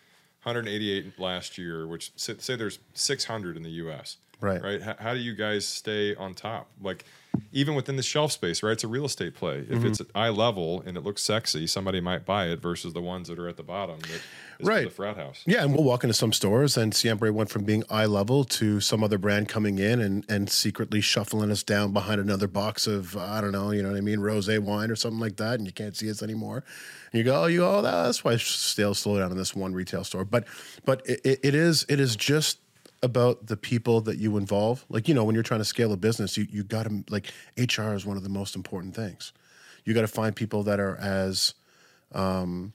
[0.44, 4.16] 188 last year, which say, say there's 600 in the U.S.
[4.40, 4.62] Right.
[4.62, 4.81] right.
[4.83, 6.68] How, how do you guys stay on top?
[6.81, 7.05] Like
[7.53, 8.72] even within the shelf space, right?
[8.72, 9.59] It's a real estate play.
[9.59, 9.87] If Mm-hmm.
[9.87, 13.29] it's at eye level and it looks sexy, somebody might buy it versus the ones
[13.29, 13.98] that are at the bottom
[14.61, 14.85] Right.
[14.85, 15.44] the frat house.
[15.46, 18.81] Yeah, and we'll walk into some stores, and Siempre went from being eye level to
[18.81, 23.16] some other brand coming in and, and secretly shuffling us down behind another box of
[23.16, 25.66] I don't know, you know what I mean, rose wine or something like that, and
[25.66, 26.64] you can't see us anymore.
[27.12, 29.74] And you go, oh, you go, oh, that's why sales slow down in this one
[29.74, 30.24] retail store.
[30.24, 30.44] But
[30.85, 32.59] but it- it is it is just
[33.02, 34.84] about the people that you involve.
[34.88, 37.32] Like you know, when you're trying to scale a business, you you got to like
[37.56, 39.32] HR is one of the most important things.
[39.84, 41.54] You got to find people that are as
[42.12, 42.72] um,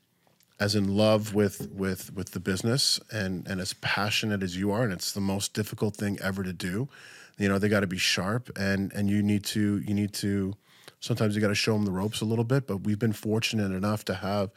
[0.59, 4.83] as in love with with with the business and and as passionate as you are
[4.83, 6.87] and it's the most difficult thing ever to do
[7.39, 10.53] you know they got to be sharp and and you need to you need to
[10.99, 13.71] sometimes you got to show them the ropes a little bit but we've been fortunate
[13.71, 14.51] enough to have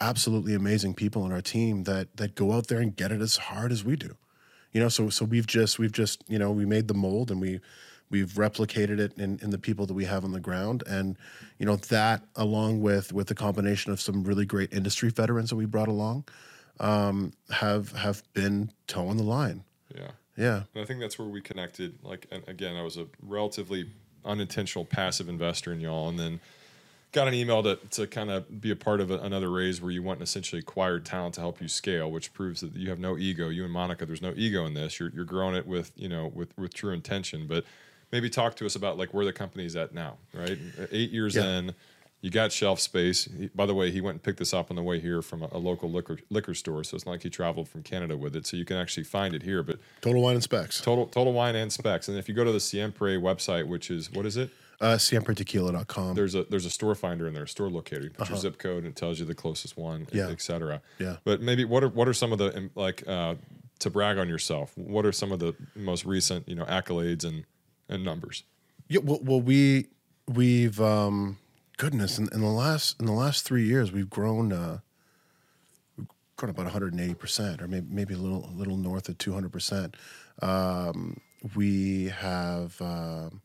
[0.00, 3.36] absolutely amazing people on our team that that go out there and get it as
[3.36, 4.16] hard as we do.
[4.76, 7.40] You know, so so we've just we've just you know we made the mold and
[7.40, 7.60] we
[8.10, 11.16] we've replicated it in, in the people that we have on the ground and
[11.58, 15.56] you know that along with with the combination of some really great industry veterans that
[15.56, 16.24] we brought along
[16.78, 19.64] um, have have been toeing the line.
[19.94, 20.10] Yeah.
[20.36, 20.64] Yeah.
[20.74, 21.98] And I think that's where we connected.
[22.02, 23.88] Like, and again, I was a relatively
[24.26, 26.40] unintentional passive investor in y'all, and then
[27.16, 29.90] got an email to, to kind of be a part of a, another raise where
[29.90, 32.98] you went and essentially acquired talent to help you scale, which proves that you have
[32.98, 33.48] no ego.
[33.48, 35.00] You and Monica, there's no ego in this.
[35.00, 37.46] You're, you're growing it with, you know, with, with true intention.
[37.46, 37.64] But
[38.12, 40.58] maybe talk to us about like where the company's at now, right?
[40.92, 41.44] Eight years Yeah.
[41.58, 41.74] in,
[42.20, 43.24] you got shelf space.
[43.24, 45.42] He, by the way, he went and picked this up on the way here from
[45.42, 48.36] a, a local liquor liquor store, so it's not like he traveled from Canada with
[48.36, 48.46] it.
[48.46, 49.62] So you can actually find it here.
[49.62, 50.80] But Total wine and Spec's.
[50.82, 52.08] Total Total Wine and Spec's.
[52.08, 54.50] And if you go to the Siempre website, which is what is it?
[54.80, 56.14] Uh, SiempreTequila.com.
[56.14, 58.02] There's a there's a store finder in there, a store locator.
[58.04, 60.10] You put your zip code and it tells you the closest one, Uh-huh.
[60.12, 60.28] Yeah.
[60.28, 60.82] et cetera.
[60.98, 61.16] Yeah.
[61.24, 63.36] But maybe what are what are some of the um, like uh,
[63.78, 64.72] to brag on yourself?
[64.76, 67.44] What are some of the most recent you know accolades and
[67.88, 68.42] and numbers?
[68.88, 69.86] Yeah, well, well we
[70.28, 71.38] we've um,
[71.78, 74.80] goodness in, in the last in the last three years we've grown uh,
[75.96, 79.50] we've grown about 180 percent, or maybe maybe a little a little north of 200
[79.50, 79.96] percent.
[80.42, 81.20] Um,
[81.54, 83.40] we have um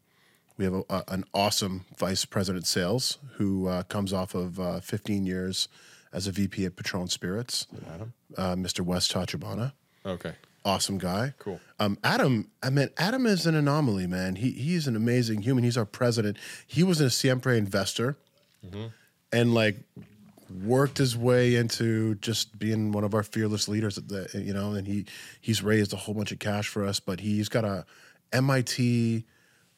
[0.61, 4.79] we have a, a, an awesome vice president sales who uh, comes off of uh,
[4.79, 5.67] 15 years
[6.13, 8.13] as a VP at Patron Spirits, Adam.
[8.37, 8.81] uh, Mr.
[8.81, 9.71] West Tachibana
[10.05, 10.33] Okay.
[10.63, 11.33] awesome guy.
[11.39, 11.59] Cool.
[11.79, 14.35] Um, Adam, I mean, Adam is an anomaly, man.
[14.35, 15.63] He he's an amazing human.
[15.63, 16.37] He's our president.
[16.67, 18.17] He was a Siempre investor,
[19.33, 19.77] and like
[20.63, 23.97] worked his way into just being one of our fearless leaders.
[23.97, 25.05] At the you know, and he
[25.39, 26.99] he's raised a whole bunch of cash for us.
[26.99, 27.85] But he's got a
[28.33, 29.25] MIT,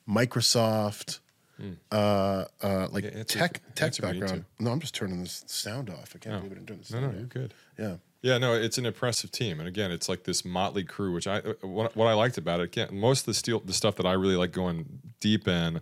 [0.08, 1.20] Microsoft.
[1.92, 4.44] Uh, uh, like Yeah, tech tech background.
[4.60, 6.14] No, I'm just turning this sound off.
[6.16, 7.16] I can't believe I didn't turn the No, sound no, off.
[7.16, 7.54] you're good.
[7.80, 7.96] Yeah.
[8.22, 11.14] Yeah, no, it's an impressive team, and again, it's like this motley crew.
[11.14, 13.74] Which I uh, what, what I liked about it, again, most of the steel, the
[13.74, 15.80] stuff that I really like going deep in,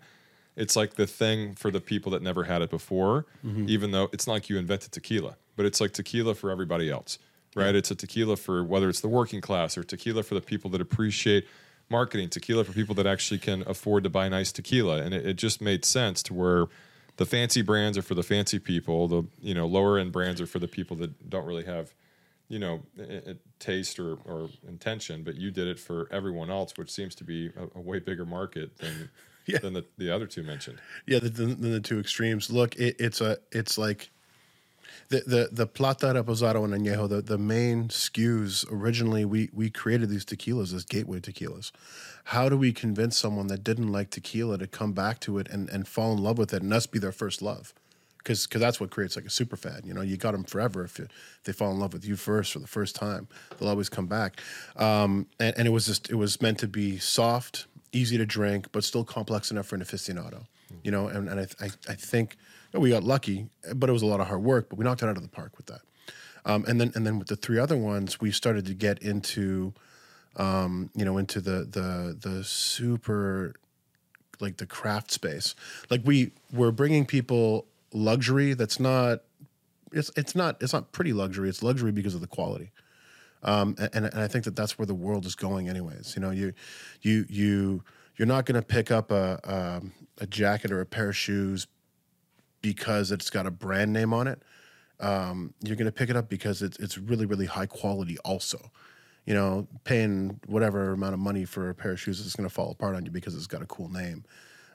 [0.56, 3.26] it's like the thing for the people that never had it before.
[3.44, 7.18] Even though it's not like you invented tequila, but it's like tequila for everybody else,
[7.56, 7.74] right?
[7.76, 10.82] It's a tequila for whether it's the working class or tequila for the people that
[10.82, 11.48] appreciate
[11.92, 15.34] marketing, tequila for people that actually can afford to buy nice tequila, and it, it
[15.34, 16.66] just made sense to where
[17.18, 20.48] the fancy brands are for the fancy people, the you know lower end brands are
[20.48, 21.94] for the people that don't really have
[22.48, 22.82] you know,
[23.60, 27.48] taste or, or intention, but you did it for everyone else, which seems to be
[27.48, 29.10] a, a way bigger market than
[29.48, 29.58] Yeah.
[29.58, 30.78] than the, the other two mentioned.
[31.08, 32.52] Yeah, than the, the two extremes.
[32.52, 34.12] Look, it, it's a it's like
[35.10, 37.08] the the the plata reposado and añejo.
[37.10, 41.72] The the main SKUs originally we we created these tequilas as gateway tequilas.
[42.26, 45.70] How do we convince someone that didn't like tequila to come back to it and
[45.70, 47.74] and fall in love with it and us be their first love?
[48.18, 49.82] Because because that's what creates like a super fan.
[49.84, 52.16] You know, you got them forever if, you, if they fall in love with you
[52.16, 53.28] first for the first time.
[53.58, 54.40] They'll always come back.
[54.76, 58.68] Um, and, and it was just it was meant to be soft, easy to drink,
[58.72, 60.46] but still complex enough for an aficionado.
[60.84, 62.38] You know, and, and I, I, I think
[62.80, 64.70] we got lucky, but it was a lot of hard work.
[64.70, 65.82] But we knocked it out of the park with that.
[66.46, 69.74] Um, and then and then with the three other ones, we started to get into,
[70.38, 73.54] um, you know, into the the the super
[74.40, 75.56] like the craft space.
[75.90, 79.20] Like we we're bringing people luxury that's not
[79.92, 81.50] it's it's not it's not pretty luxury.
[81.50, 82.72] It's luxury because of the quality.
[83.44, 86.14] Um, and, and I think that that's where the world is going, anyways.
[86.16, 86.54] You know, you
[87.02, 87.84] you you
[88.18, 91.68] you're not going to pick up a, a a jacket or a pair of shoes
[92.62, 94.42] because it's got a brand name on it.
[95.00, 98.18] Um, you're going to pick it up because it's it's really really high quality.
[98.20, 98.72] Also,
[99.26, 102.54] you know, paying whatever amount of money for a pair of shoes is going to
[102.54, 104.24] fall apart on you because it's got a cool name.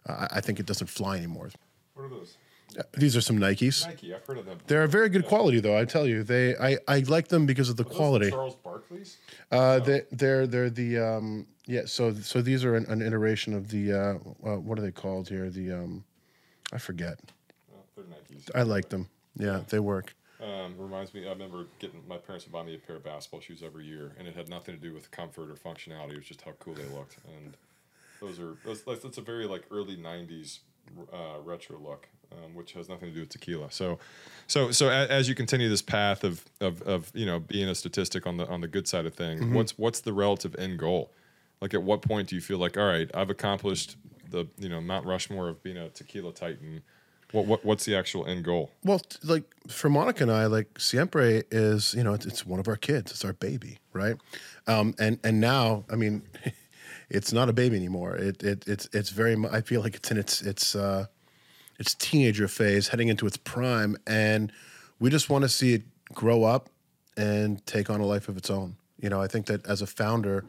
[0.08, 1.50] Uh, I I think it doesn't fly anymore.
[1.94, 2.36] What are those?
[2.76, 3.86] Uh, These are some Nikes.
[3.86, 4.12] Nike.
[4.14, 4.58] I've heard of them.
[4.66, 5.78] They're a very good quality, though.
[5.78, 8.30] I tell you, they I, I like them because of the quality.
[8.30, 9.18] Charles Barkley's.
[9.50, 11.82] Uh, they, they're they're the um, yeah.
[11.86, 13.96] So so these are an, an iteration of the uh,
[14.48, 15.48] uh, what are they called here?
[15.50, 16.04] The um,
[16.72, 17.20] I forget.
[17.96, 18.50] They're Nikes.
[18.54, 19.08] I like them.
[19.36, 20.14] Yeah, they work.
[20.40, 23.40] Um, reminds me, I remember getting my parents would buy me a pair of basketball
[23.40, 26.12] shoes every year, and it had nothing to do with comfort or functionality.
[26.12, 27.56] It was just how cool they looked, and
[28.20, 30.58] those are those, that's, a very like early '90s
[31.10, 33.70] uh, retro look, um, which has nothing to do with tequila.
[33.70, 33.98] So,
[34.46, 37.74] so so a, as you continue this path of, of of you know being a
[37.74, 41.12] statistic on the on the good side of things, what's what's the relative end goal?
[41.62, 43.96] Like, at what point do you feel like, all right, I've accomplished
[44.28, 46.82] the you know Mount Rushmore of being a tequila titan?
[47.32, 48.70] What, what what's the actual end goal?
[48.84, 52.68] Well, like for Monica and I, like Siempre is you know it's, it's one of
[52.68, 53.10] our kids.
[53.10, 54.16] It's our baby, right?
[54.66, 56.22] Um, and and now, I mean,
[57.10, 58.16] it's not a baby anymore.
[58.16, 59.36] It, it it's it's very.
[59.50, 61.06] I feel like it's in its its uh,
[61.78, 64.52] its teenager phase, heading into its prime, and
[64.98, 65.82] we just want to see it
[66.14, 66.68] grow up
[67.16, 68.76] and take on a life of its own.
[69.00, 70.44] You know, I think that as a founder,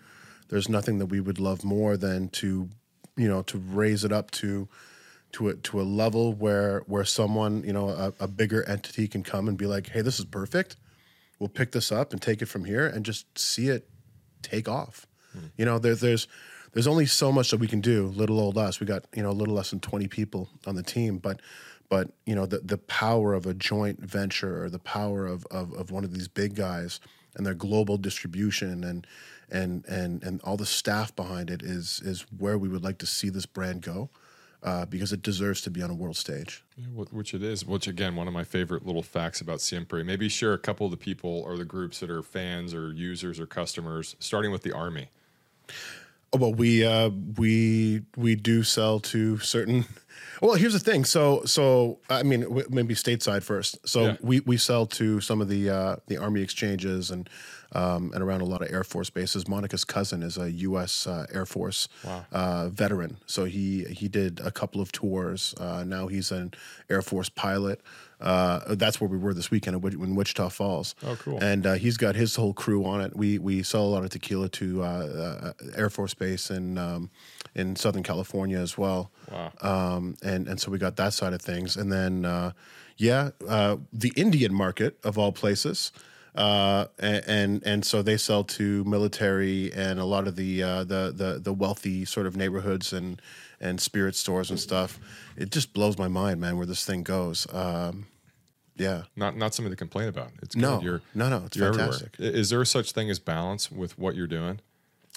[0.50, 2.70] there's nothing that we would love more than to,
[3.16, 4.68] you know, to raise it up to
[5.34, 9.24] to a to a level where where someone, you know, a, a bigger entity can
[9.24, 10.78] come and be like, hey, this is perfect.
[11.40, 13.88] We'll pick this up and take it from here and just see it
[14.42, 15.06] take off.
[15.34, 15.48] Hmm.
[15.58, 16.28] You know, there, there's
[16.74, 18.08] there's only so much that we can do.
[18.08, 20.84] Little old us, we got you know a little less than 20 people on the
[20.84, 21.42] team, but
[21.90, 25.74] but you know the the power of a joint venture or the power of of,
[25.74, 27.00] of one of these big guys
[27.36, 29.08] and their global distribution and
[29.50, 33.06] and and and all the staff behind it is is where we would like to
[33.06, 34.10] see this brand go.
[34.64, 36.64] Uh, because it deserves to be on a world stage.
[36.76, 37.64] Yeah, which it is.
[37.64, 40.04] Which again, one of my favorite little facts about Siempre.
[40.04, 43.40] Maybe share a couple of the people or the groups that are fans or users
[43.40, 45.10] or customers, starting with the army.
[46.34, 49.86] Oh, well, we uh, we we do sell to certain.
[50.42, 51.04] Well, here's the thing.
[51.06, 53.78] So so I mean, w- maybe stateside first.
[53.88, 54.18] So Yeah.
[54.22, 57.28] we we sell to some of the uh, the army exchanges and
[57.74, 59.48] um, and around a lot of Air Force bases.
[59.48, 61.06] Monica's cousin is a U.S.
[61.08, 62.26] Uh, Air Force Wow.
[62.32, 63.18] uh, veteran.
[63.26, 65.54] So he he did a couple of tours.
[65.60, 66.54] Uh, now he's an
[66.90, 67.82] Air Force pilot.
[68.20, 70.96] Uh, that's where we were this weekend in, Wichita Falls.
[71.06, 71.38] Oh, cool.
[71.40, 73.16] And uh, he's got his whole crew on it.
[73.16, 77.12] We we sell a lot of tequila to uh, uh, Air Force Base in um,
[77.54, 79.12] in Southern California as well.
[79.32, 79.52] Wow.
[79.62, 82.54] Um, and and so we got that side of things, and then uh,
[82.98, 85.92] yeah, uh, the Indian market of all places.
[86.38, 91.12] Uh, and and so they sell to military and a lot of the uh, the
[91.16, 93.20] the the wealthy sort of neighborhoods and
[93.60, 95.00] and spirit stores and stuff.
[95.36, 97.48] It just blows my mind, man, where this thing goes.
[97.52, 98.06] Um,
[98.76, 100.30] yeah, Not not something to complain about.
[100.44, 100.62] It's good.
[100.62, 102.14] no, You're, no, no, it's you're fantastic.
[102.20, 102.40] everywhere.
[102.40, 104.60] Is there such thing as balance with what you're doing?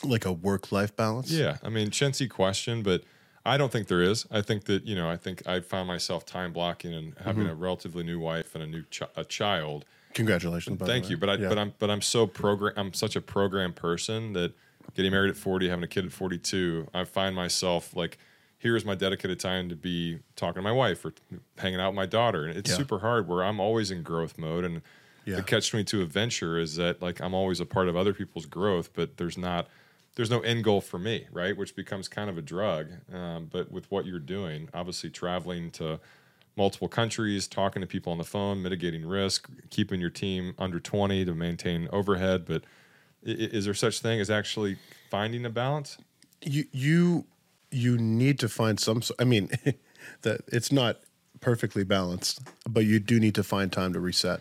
[0.03, 1.31] Like a work life balance.
[1.31, 3.03] Yeah, I mean, chintzy question, but
[3.45, 4.27] I don't think there is.
[4.31, 7.53] I think that you know, I think I found myself time blocking and having Mm-hmm.
[7.53, 9.85] a relatively new wife and a new chi- a child.
[10.15, 10.81] Congratulations.
[10.81, 11.49] Thank you, but I Yeah.
[11.49, 12.75] but I'm but I'm so program.
[12.77, 14.53] I'm such a program person that
[14.95, 18.19] getting married at 40, having a kid at 42, I find myself like.
[18.59, 21.15] Here's my dedicated time to be talking to my wife or
[21.57, 22.77] hanging out with my daughter, and it's Yeah.
[22.77, 23.27] super hard.
[23.27, 24.83] Where I'm always in growth mode, and
[25.25, 25.37] Yeah.
[25.37, 28.13] the catch twenty two of venture is that like I'm always a part of other
[28.13, 29.67] people's growth, but there's not
[30.17, 31.57] there's no end goal for me, right?
[31.57, 32.89] Which becomes kind of a drug.
[33.11, 35.99] Um, but with what you're doing, obviously traveling to
[36.57, 41.25] multiple countries, talking to people on the phone, mitigating risk, keeping your team under 20
[41.25, 42.45] to maintain overhead.
[42.47, 42.65] But
[43.23, 44.77] is there such thing as actually
[45.11, 45.99] finding a balance?
[46.43, 47.27] you you
[47.71, 49.51] you need to find some I mean
[50.23, 51.01] that it's not
[51.43, 54.41] perfectly balanced but you do need to find time to reset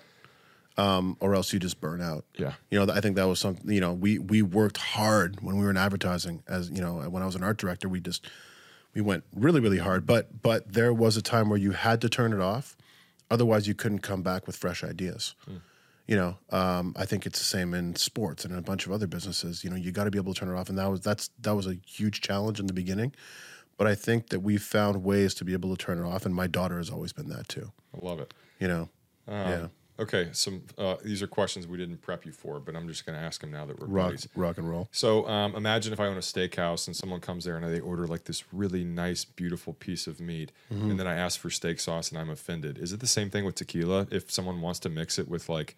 [0.78, 2.54] um, or else you just burn out Yeah.
[2.72, 5.64] you know i think that was something you know we we worked hard when we
[5.66, 8.26] were in advertising as you know when i was an art director we just
[8.94, 12.10] we went really really hard but but there was a time where you had to
[12.10, 12.76] turn it off.
[13.32, 15.36] Otherwise you couldn't come back with fresh ideas.
[16.08, 18.92] You know um, i think it's the same in sports and in a bunch of
[18.92, 19.64] other businesses.
[19.64, 21.30] You know you got to be able to turn it off and that was that's
[21.42, 23.14] that was a huge challenge in the beginning.
[23.78, 26.34] But i think that we've found ways to be able to turn it off and
[26.36, 27.72] my daughter has always been that too.
[27.96, 28.34] I love it.
[28.60, 28.90] you know?
[29.28, 29.68] Yeah
[30.00, 33.20] Okay, some uh, these are questions we didn't prep you for, but I'm just going
[33.20, 34.28] to ask them now that we're rock buddies.
[34.36, 37.58] rock and roll So um, imagine if I own a steakhouse and someone comes there
[37.58, 40.92] and they order like this really nice, beautiful piece of meat, Mm-hmm.
[40.92, 42.78] and then I ask for steak sauce and I'm offended.
[42.78, 44.08] Is it the same thing with tequila?
[44.10, 45.76] If someone wants to mix it with like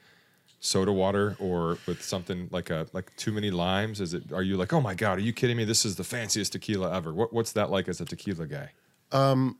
[0.59, 4.31] soda water or with something like a like too many limes, is it?
[4.31, 5.63] Are you like, oh my god, are you kidding me?
[5.63, 7.11] This is the fanciest tequila ever.
[7.13, 8.71] What, what's that like as a tequila guy?
[9.11, 9.57] Um,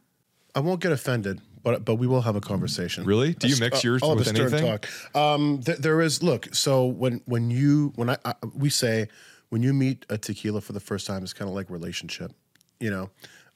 [0.54, 3.06] I won't get offended, but but we will have a conversation.
[3.06, 3.34] Really?
[3.34, 4.66] Do you mix yours I'll with anything?
[4.66, 4.88] Talk.
[5.16, 6.54] Um, th- there is look.
[6.54, 9.08] So when when you when I, I we say
[9.50, 12.32] when you meet a tequila for the first time, it's kind of like relationship.
[12.80, 13.10] You know,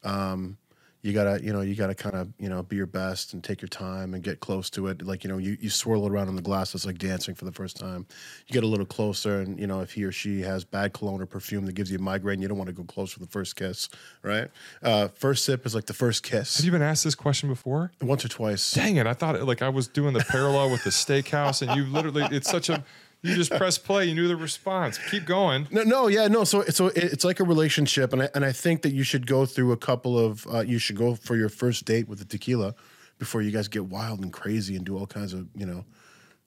[0.03, 0.57] um,
[1.05, 3.61] you gotta you know you gotta kind of you know be your best and take
[3.61, 5.03] your time and get close to it.
[5.03, 6.73] Like you know you you swirl it around in the glass.
[6.73, 8.07] It's like dancing for the first time.
[8.47, 11.21] You get a little closer, and you know if he or she has bad cologne
[11.21, 13.27] or perfume that gives you a migraine, you don't want to go close for the
[13.27, 13.87] first kiss,
[14.23, 14.49] right?
[14.81, 16.57] Uh, first sip is like the first kiss.
[16.57, 17.91] Have you been asked this question before?
[18.01, 18.71] Once or twice.
[18.71, 19.05] Dang it!
[19.05, 22.23] I thought it, like I was doing the parallel with the steakhouse, and you literally
[22.31, 22.83] it's such a
[23.25, 24.97] you just press play, you knew the response.
[25.11, 25.67] Keep going.
[25.71, 26.43] No, no, yeah, no.
[26.43, 29.25] So, so it- it's like a relationship, and I and I think that you should
[29.27, 30.45] go through a couple of.
[30.47, 32.75] Uh, you should go for your first date with the tequila
[33.17, 35.85] before you guys get wild and crazy and do all kinds of you know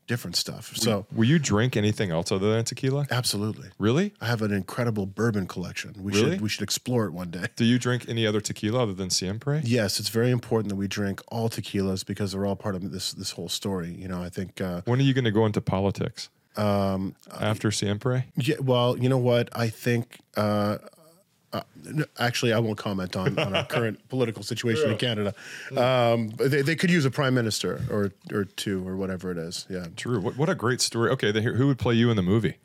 [0.06, 0.74] different stuff.
[0.74, 3.06] So, Will you drink anything else other than tequila?
[3.10, 4.14] absolutely, Really?
[4.22, 5.92] I have an incredible bourbon collection.
[6.00, 6.30] We Really?
[6.32, 7.44] should we should explore it one day.
[7.56, 9.60] Do you drink any other tequila other than Siempre?
[9.64, 13.12] Yes, it's very important that we drink all tequilas because they're all part of this
[13.12, 13.94] this whole story.
[13.98, 14.60] You know, I think.
[14.62, 16.30] Uh, When are you going to go into politics?
[16.58, 18.24] Um, after Siempre?
[18.36, 19.48] Yeah, well, you know what?
[19.52, 20.78] I think uh,
[21.52, 21.62] uh,
[22.18, 25.34] actually, I won't comment on, on our current political situation in Canada.
[25.76, 29.66] Um, they, they could use a prime minister or or two or whatever it is.
[29.70, 29.86] Yeah.
[29.96, 30.20] True.
[30.20, 31.10] What, what a great story.
[31.10, 32.56] Okay, here, who would play you in the movie?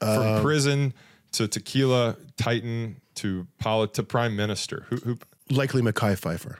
[0.00, 0.92] From prison
[1.32, 4.86] to tequila titan to to prime minister.
[4.88, 4.96] Who?
[4.96, 5.18] who
[5.50, 6.58] Likely Mackay Pfeiffer.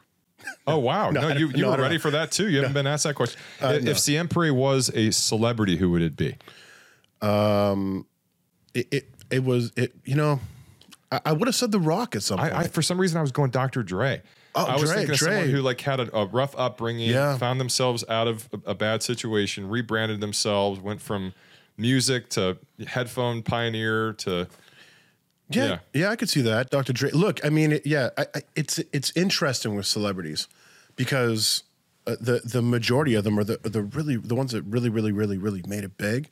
[0.66, 1.10] oh wow!
[1.12, 2.50] No, you, you no, were ready for that too.
[2.50, 3.40] You haven't been asked that question.
[3.60, 6.36] if if Siempre was a celebrity, who would it be?
[8.74, 9.94] It it, it was it.
[10.04, 10.40] You know,
[11.12, 12.52] I, I would have said The Rock at some point.
[12.52, 13.82] I, I for some reason I was going Dr.
[13.82, 14.22] Dre.
[14.56, 15.28] Oh, I was Dre, thinking of Dre.
[15.30, 17.36] someone who like had a, a rough upbringing, Yeah.
[17.38, 21.34] found themselves out of a, a bad situation, rebranded themselves, went from
[21.76, 22.56] music to
[22.86, 24.46] headphone pioneer to
[25.50, 25.78] Yeah, Yeah.
[25.92, 26.92] yeah, I could see that, Dr.
[26.92, 27.10] Dre.
[27.10, 30.46] Look, I mean, it, yeah, I, I, it's it's interesting with celebrities
[30.96, 31.64] because
[32.06, 35.10] uh, the the majority of them are the the really the ones that really really
[35.12, 36.30] really really made it big.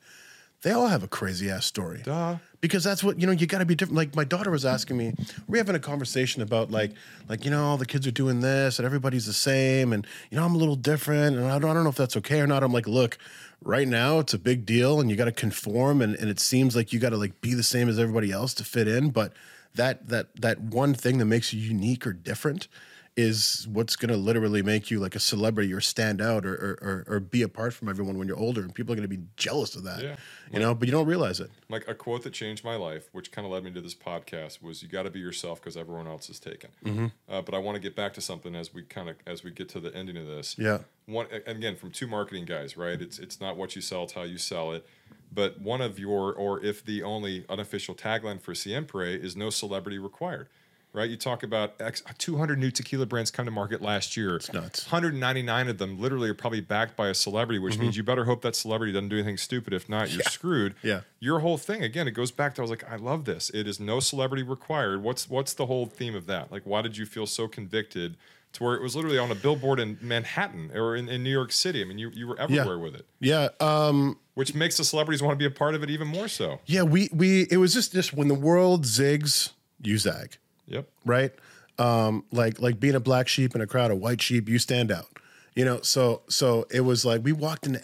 [0.62, 2.02] They all have a crazy ass story.
[2.04, 2.36] Duh.
[2.60, 3.32] Because that's what you know.
[3.32, 3.96] You got to be different.
[3.96, 5.12] Like my daughter was asking me,
[5.48, 6.92] we are having a conversation about like,
[7.28, 10.38] like you know, all the kids are doing this and everybody's the same, and you
[10.38, 12.46] know, I'm a little different, and I don't, I don't know if that's okay or
[12.46, 12.62] not.
[12.62, 13.18] I'm like, look,
[13.60, 16.76] right now it's a big deal, and you got to conform, and, and it seems
[16.76, 19.32] like you got to like be the same as everybody else to fit in, but
[19.74, 22.68] that that that one thing that makes you unique or different
[23.14, 26.78] is what's going to literally make you like a celebrity or stand out or, or,
[26.80, 29.22] or, or be apart from everyone when you're older and people are going to be
[29.36, 30.16] jealous of that Yeah.
[30.50, 33.30] you know but you don't realize it like a quote that changed my life, which
[33.32, 36.06] kind of led me to this podcast, was "You got to be yourself because everyone
[36.06, 37.06] else is taken." Mm-hmm.
[37.28, 39.50] Uh, but I want to get back to something as we kind of as we
[39.52, 40.56] get to the ending of this.
[40.58, 40.80] Yeah.
[41.06, 43.00] One a- again from two marketing guys, right?
[43.00, 44.86] It's it's not what you sell, it's how you sell it.
[45.34, 49.98] But one of your, or if the only unofficial tagline for Siempre is "No celebrity
[49.98, 50.48] required."
[50.94, 54.36] Right, you talk about X, 200 new tequila brands come to market last year.
[54.36, 54.84] It's nuts.
[54.92, 58.42] 199 of them literally are probably backed by a celebrity, which means you better hope
[58.42, 59.72] that celebrity doesn't do anything stupid.
[59.72, 60.76] If not, you're screwed.
[60.76, 60.86] Mm-hmm.
[60.86, 61.00] Yeah.
[61.18, 63.50] your whole thing again it goes back to i was like i love this.
[63.54, 65.02] It is no celebrity required.
[65.02, 66.52] What's what's the whole theme of that?
[66.52, 68.16] Like why did you feel so convicted
[68.52, 71.52] to where it was literally on a billboard in manhattan or in, in new york
[71.52, 71.80] city?
[71.80, 73.06] I mean you, you were everywhere with it.
[73.18, 76.28] Yeah um which makes the celebrities want to be a part of it even more
[76.28, 76.60] so.
[76.66, 80.36] Yeah, we we it was just just when the world zigs, you zag,
[80.66, 81.32] yep right?
[81.78, 84.92] Um, like like being a black sheep in a crowd of white sheep, you stand
[84.92, 85.06] out.
[85.54, 87.80] You know, so so it was like we walked in,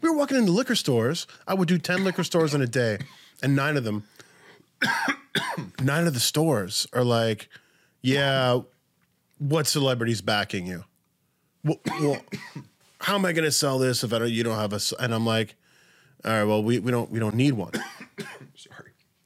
[0.00, 1.26] we were walking into liquor stores.
[1.46, 2.98] I would do ten liquor stores in a day,
[3.42, 4.04] and nine of them,
[5.82, 7.48] nine of the stores are like,
[8.00, 8.60] yeah,
[9.38, 10.84] what celebrity's backing you?
[11.64, 12.20] Well, well
[13.00, 14.30] how am I going to sell this if I don't?
[14.30, 14.80] You don't have a.
[15.00, 15.56] and I'm like,
[16.24, 17.72] all right, well, we, we don't we don't need one.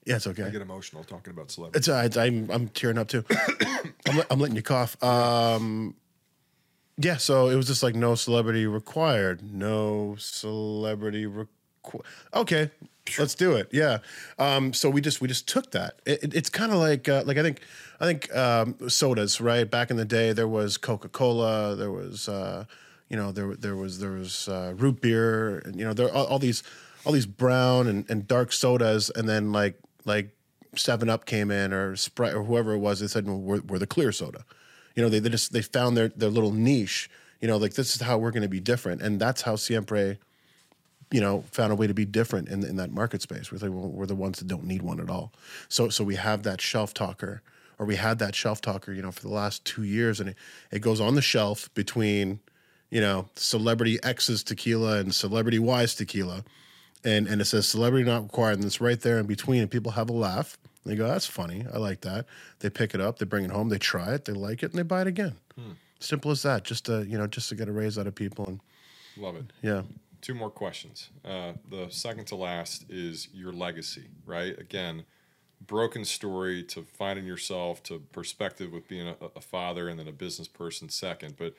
[0.07, 0.45] Yeah, it's okay.
[0.45, 2.17] i get emotional talking about celebrities It's right.
[2.17, 3.25] I'm I'm tearing up too.
[4.09, 5.03] I'm, let- I'm letting you cough.
[5.03, 5.95] Um,
[6.97, 7.17] yeah.
[7.17, 9.43] So it was just like no celebrity required.
[9.43, 12.05] No celebrity required.
[12.35, 12.71] Okay,
[13.19, 13.69] let's do it.
[13.73, 13.99] Yeah.
[14.39, 16.01] Um, so we just we just took that.
[16.07, 17.61] It, it- it's kind of like uh, like I think
[18.01, 22.29] I think um, sodas right back in the day there was Coca Cola there was
[22.29, 22.65] uh,
[23.09, 26.27] you know there there was there was uh, root beer and you know there all,
[26.27, 26.63] all these
[27.05, 30.31] all these brown and, and dark sodas and then like like
[30.75, 33.01] Seven Up came in or Sprite or whoever it was.
[33.01, 34.45] They said well, we're, we're the clear soda.
[34.95, 37.11] You know, they, they just they found their their little niche.
[37.41, 40.17] You know, like this is how we're going to be different, and that's how Siempre,
[41.11, 43.53] you know, found a way to be different in in that market space.
[43.53, 45.33] We're, like, well, we're the ones that don't need one at all.
[45.69, 47.43] So so we have that shelf talker,
[47.79, 50.37] or we had that shelf talker, you know, for the last two years, and it,
[50.71, 52.41] it goes on the shelf between,
[52.91, 56.43] you know, celebrity X's tequila and celebrity Y's tequila
[57.05, 59.92] and and it says celebrity not required, and it's right there in between, and people
[59.92, 60.59] have a laugh.
[60.84, 61.66] They go, "That's funny.
[61.72, 62.26] I like that."
[62.61, 64.78] They pick it up, they bring it home, they try it, they like it, and
[64.78, 65.34] they buy it again.
[65.99, 66.64] Simple as that.
[66.64, 68.61] Just to you know, just to get a raise out of people, and
[69.16, 69.82] love it yeah,
[70.20, 71.11] two more questions.
[71.24, 74.59] Uh, the second to last is your legacy, right?
[74.59, 75.05] Again,
[75.66, 80.12] broken story to finding yourself to perspective with being a, a father and then a
[80.12, 81.34] business person second.
[81.38, 81.55] But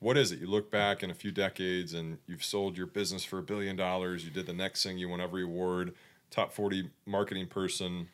[0.00, 0.40] what is it?
[0.40, 3.76] You look back in a few decades and you've sold your business for a billion
[3.76, 4.24] dollars.
[4.24, 5.94] You did the next thing, you won every award,
[6.30, 8.08] top 40 marketing person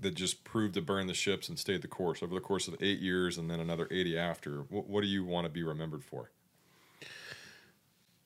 [0.00, 2.76] that just proved to burn the ships and stayed the course over the course of
[2.80, 4.60] eight years and then another 80 after.
[4.68, 6.30] What, what do you want to be remembered for?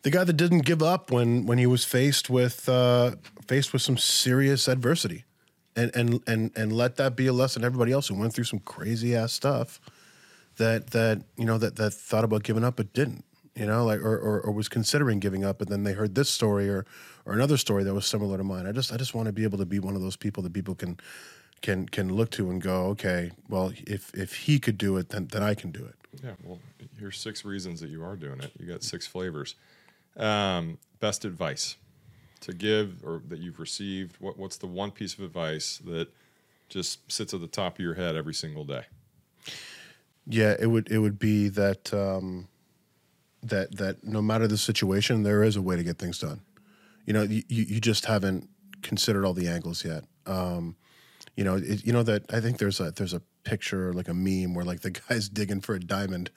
[0.05, 3.13] the guy that didn't give up when when he was faced with uh,
[3.49, 5.25] faced with some serious adversity,
[5.75, 7.63] and and and and let that be a lesson.
[7.63, 9.81] to Everybody else who went through some crazy ass stuff,
[10.57, 13.25] that that you know that that thought about giving up but didn't.
[13.55, 16.29] You know, like or, or or was considering giving up, and then they heard this
[16.29, 16.85] story or
[17.25, 18.67] or another story that was similar to mine.
[18.67, 20.53] I just I just want to be able to be one of those people that
[20.53, 20.99] people can
[21.63, 25.29] can can look to and go, okay, well, if if he could do it, then
[25.29, 25.95] then I can do it.
[26.23, 26.59] Yeah, well,
[26.99, 28.53] here's six reasons that you are doing it.
[28.59, 29.55] You got six flavors.
[30.17, 31.77] Um, best advice
[32.41, 34.17] to give or that you've received.
[34.21, 36.09] What, what's the one piece of advice that
[36.69, 38.85] just sits at the top of your head every single day?
[40.27, 42.49] Yeah, it would it would be that um,
[43.43, 46.41] that that no matter the situation, there is a way to get things done.
[47.05, 48.49] You know, you, you just haven't
[48.83, 50.05] considered all the angles yet.
[50.27, 50.77] Um,
[51.37, 54.15] you know, it, you know that I think there's a there's a picture like a
[54.15, 56.31] meme where like the guy's digging for a diamond,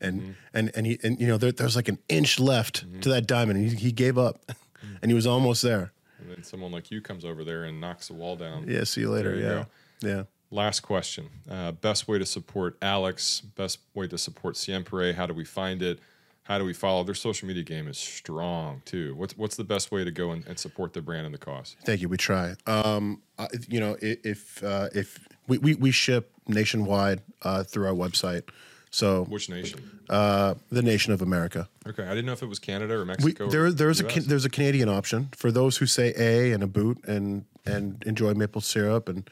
[0.00, 3.26] and and and he and you know there, there's like an inch left to that
[3.26, 4.40] diamond, and he, he gave up,
[5.02, 5.92] and he was almost there.
[6.18, 8.64] And then someone like you comes over there and knocks the wall down.
[8.66, 9.34] Yeah, see you later.
[9.34, 9.64] You yeah,
[10.00, 10.22] yeah.
[10.54, 11.30] Last question.
[11.50, 15.12] Uh, best way to support Alex, best way to support Siempre.
[15.12, 15.98] How do we find it?
[16.44, 17.02] How do we follow?
[17.02, 19.16] Their social media game is strong too.
[19.16, 21.74] What's what's the best way to go and, and support the brand and the cause?
[21.84, 22.08] Thank you.
[22.08, 22.54] We try.
[22.68, 27.92] Um, uh, you know, if uh, if we, we, we ship nationwide uh, through our
[27.92, 28.48] website,
[28.90, 30.02] so Which nation?
[30.08, 31.68] uh, the nation of America.
[31.88, 33.48] Okay, I didn't know if it was Canada or We, Mexico.
[33.50, 36.62] there or there is a there's a Canadian option for those who say a and
[36.62, 39.28] a boot and and enjoy maple syrup and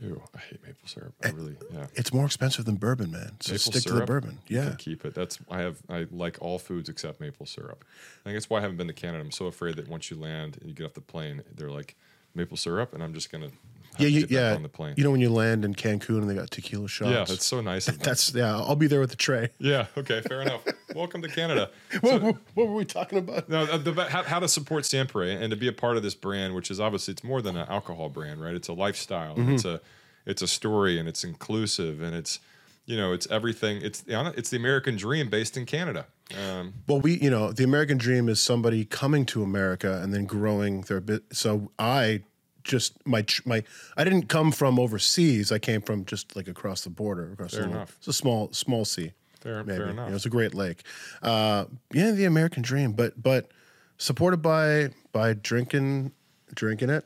[0.00, 1.14] Ew, I hate maple syrup.
[1.24, 1.86] I really, yeah.
[1.94, 3.32] it's more expensive than bourbon, man.
[3.40, 4.38] So Maple stick to the bourbon.
[4.46, 4.74] Yeah.
[4.78, 5.14] keep it.
[5.14, 5.78] That's I have.
[5.88, 7.84] I like all foods except maple syrup.
[8.20, 9.24] I think that's why I haven't been to Canada.
[9.24, 11.96] I'm so afraid that once you land and you get off the plane, they're like
[12.34, 13.50] maple syrup, and I'm just gonna
[13.98, 14.54] Yeah, you, yeah.
[14.54, 14.94] on the plane.
[14.96, 17.10] You know when you land in Cancun and they got tequila shots.
[17.10, 17.86] yeah, that's so nice.
[17.98, 18.56] That's yeah.
[18.56, 19.50] I'll be there with the tray.
[19.58, 19.86] yeah.
[19.96, 20.20] Okay.
[20.22, 20.62] Fair enough.
[20.94, 21.70] Welcome to Canada.
[22.00, 23.48] What, what, what were we talking about?
[23.48, 26.14] No, uh, the, how, how to support Siempre and to be a part of this
[26.14, 28.54] brand, which is obviously it's more than an alcohol brand, right?
[28.54, 29.34] It's a lifestyle.
[29.36, 29.54] Mm-hmm.
[29.54, 29.80] It's a
[30.26, 32.38] it's a story, and it's inclusive, and it's
[32.86, 33.80] you know it's everything.
[33.82, 36.06] It's it's the American dream based in Canada.
[36.36, 40.26] Um, Well, we, you know, the American dream is somebody coming to America and then
[40.26, 41.24] growing their bit.
[41.32, 42.22] So I
[42.68, 43.64] just my my
[43.96, 45.50] I didn't come from overseas.
[45.50, 47.32] I came from just like across the border.
[47.32, 47.96] Across Fair the, enough.
[47.98, 49.12] It's a small small sea.
[49.40, 49.78] Fair- maybe.
[49.78, 50.08] fair You enough.
[50.10, 50.82] know, it's a great lake.
[51.22, 53.50] Uh, yeah, the American dream, but but
[53.96, 56.12] supported by by drinking
[56.54, 57.04] drinking it,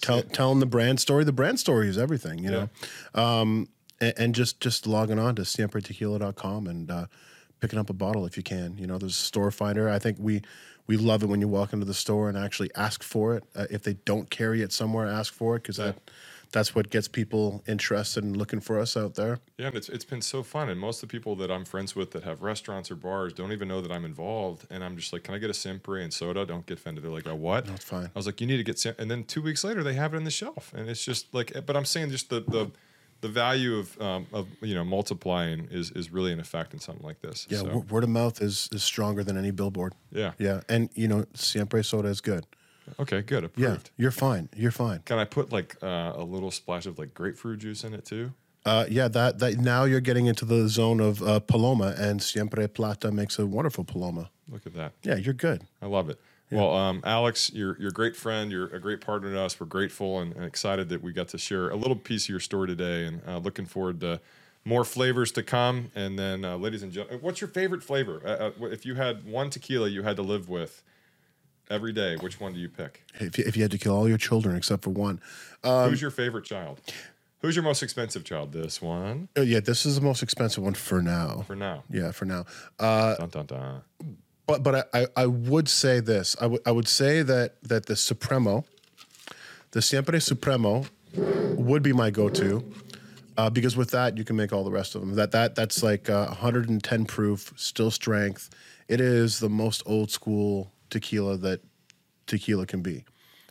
[0.00, 1.24] tell, telling the brand story.
[1.24, 2.38] The brand story is everything.
[2.44, 2.68] You know.
[3.14, 3.68] Um,
[4.00, 7.06] and, and just just logging on to siempretequila.com and uh,
[7.60, 8.76] picking up a bottle if you can.
[8.78, 9.88] You know, there's a store finder.
[9.88, 10.42] I think we
[10.88, 13.44] we love it when you walk into the store and actually ask for it.
[13.54, 15.96] Uh, if they don't carry it somewhere, ask for it because that
[16.50, 19.38] that's what gets people interested in looking for us out there.
[19.58, 20.70] Yeah, and it's it's been so fun.
[20.70, 23.52] And most of the people that I'm friends with that have restaurants or bars don't
[23.52, 24.66] even know that I'm involved.
[24.70, 26.46] And I'm just like, can I get a Simpre and soda?
[26.46, 27.04] Don't get offended.
[27.04, 27.66] They're like, oh, what?
[27.66, 28.06] That's fine.
[28.06, 28.94] I was like, you need to get Sim-.
[28.98, 30.72] And then two weeks later, they have it in the shelf.
[30.74, 32.70] And it's just like, but I'm saying just the the
[33.20, 37.04] the value of um, of you know multiplying is is really in effect in something
[37.06, 37.46] like this.
[37.50, 39.94] Yeah, So, word of mouth is is stronger than any billboard.
[40.12, 40.32] yeah.
[40.38, 42.46] Yeah, and you know, Siempre soda is good.
[42.98, 43.44] Okay, good.
[43.44, 43.90] Approved.
[43.96, 44.48] Yeah, you're fine.
[44.56, 45.00] You're fine.
[45.04, 48.32] Can I put like uh, a little splash of like grapefruit juice in it too?
[48.64, 52.66] Uh, yeah, that that now you're getting into the zone of uh, Paloma, and Siempre
[52.68, 54.30] Plata makes a wonderful Paloma.
[54.48, 54.92] Look at that.
[55.02, 55.64] Yeah, you're good.
[55.82, 56.18] I love it.
[56.50, 58.50] Well, um, Alex, you're you're a great friend.
[58.50, 59.58] You're a great partner to us.
[59.60, 62.40] We're grateful and, and excited that we got to share a little piece of your
[62.40, 64.20] story today, and uh, looking forward to
[64.64, 65.90] more flavors to come.
[65.94, 68.22] And then, uh, ladies and gentlemen, what's your favorite flavor?
[68.24, 70.82] Uh, uh, if you had one tequila you had to live with
[71.70, 73.04] every day, which one do you pick?
[73.20, 75.20] If you, if you had to kill all your children except for one,
[75.62, 76.80] Who's your favorite child?
[77.40, 78.52] Who's your most expensive child?
[78.52, 81.44] This one Oh, yeah, this is the most expensive one for now.
[81.46, 81.84] for now.
[81.90, 82.46] Yeah, for now.
[82.80, 83.82] Uh, Dun, dun, dun.
[84.48, 86.34] But but I, I, would say this.
[86.40, 88.64] I would I would say that that the Supremo,
[89.72, 92.64] the Siempre Supremo, would be my go-to.
[93.36, 95.14] Uh, because with that you can make all the rest of them.
[95.14, 98.50] That that that's like uh, 110 proof, still strength.
[98.88, 101.60] It is the most old school tequila that
[102.26, 103.04] tequila can be,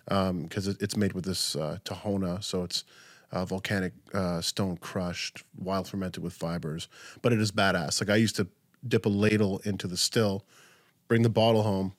[0.06, 2.84] because it, it's made with this uh, Tahona, so it's
[3.32, 6.88] uh, volcanic uh, stone crushed, wild fermented with fibers.
[7.22, 8.02] But it is badass.
[8.02, 8.48] Like I used to
[8.86, 10.43] dip a ladle into the still,
[11.08, 11.93] bring the bottle home,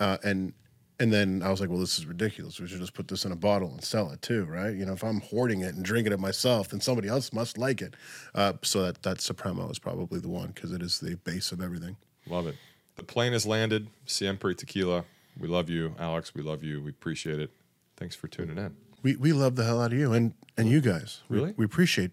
[0.00, 0.52] uh, and
[1.00, 2.60] and then I was like, well, this is ridiculous.
[2.60, 4.74] We should just put this in a bottle and sell it too, right?
[4.74, 7.82] You know, if I'm hoarding it and drinking it myself, then somebody else must like
[7.82, 7.94] it.
[8.34, 11.60] Uh, so that that Supremo is probably the one because it is the base of
[11.60, 11.96] everything.
[12.28, 12.54] Love it.
[12.96, 13.88] The plane has landed.
[14.06, 15.04] Siempre Tequila.
[15.38, 16.32] We love you, Alex.
[16.32, 16.80] We love you.
[16.80, 17.50] We appreciate it.
[17.96, 18.76] Thanks for tuning in.
[19.02, 21.22] We we love the hell out of you and and you guys.
[21.28, 21.54] We- Really?
[21.56, 22.12] we, appreciate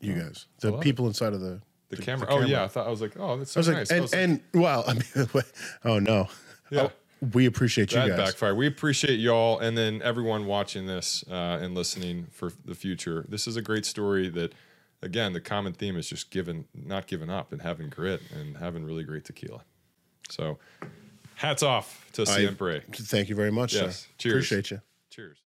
[0.00, 1.60] you guys, the people inside of the
[1.96, 2.26] The, camera.
[2.30, 3.92] Oh yeah, I thought I was like, oh, that's so I was like, nice.
[3.92, 5.44] I and, was like, and well, I mean,
[5.84, 6.28] oh no,
[6.70, 6.82] Yeah.
[6.82, 6.92] Oh,
[7.32, 8.18] we appreciate you that guys.
[8.18, 8.56] backfired.
[8.56, 13.24] We appreciate y'all, and then everyone watching this uh, and listening for the future.
[13.28, 14.28] This is a great story.
[14.28, 14.52] That
[15.02, 18.84] again, the common theme is just giving, not giving up, and having grit, and having
[18.84, 19.62] really great tequila.
[20.28, 20.58] So,
[21.36, 22.82] hats off to Siempre.
[22.92, 23.74] Thank you very much.
[23.74, 24.00] Yes.
[24.00, 24.08] sir.
[24.18, 24.34] Cheers.
[24.34, 24.80] Appreciate you.
[25.10, 25.38] Cheers.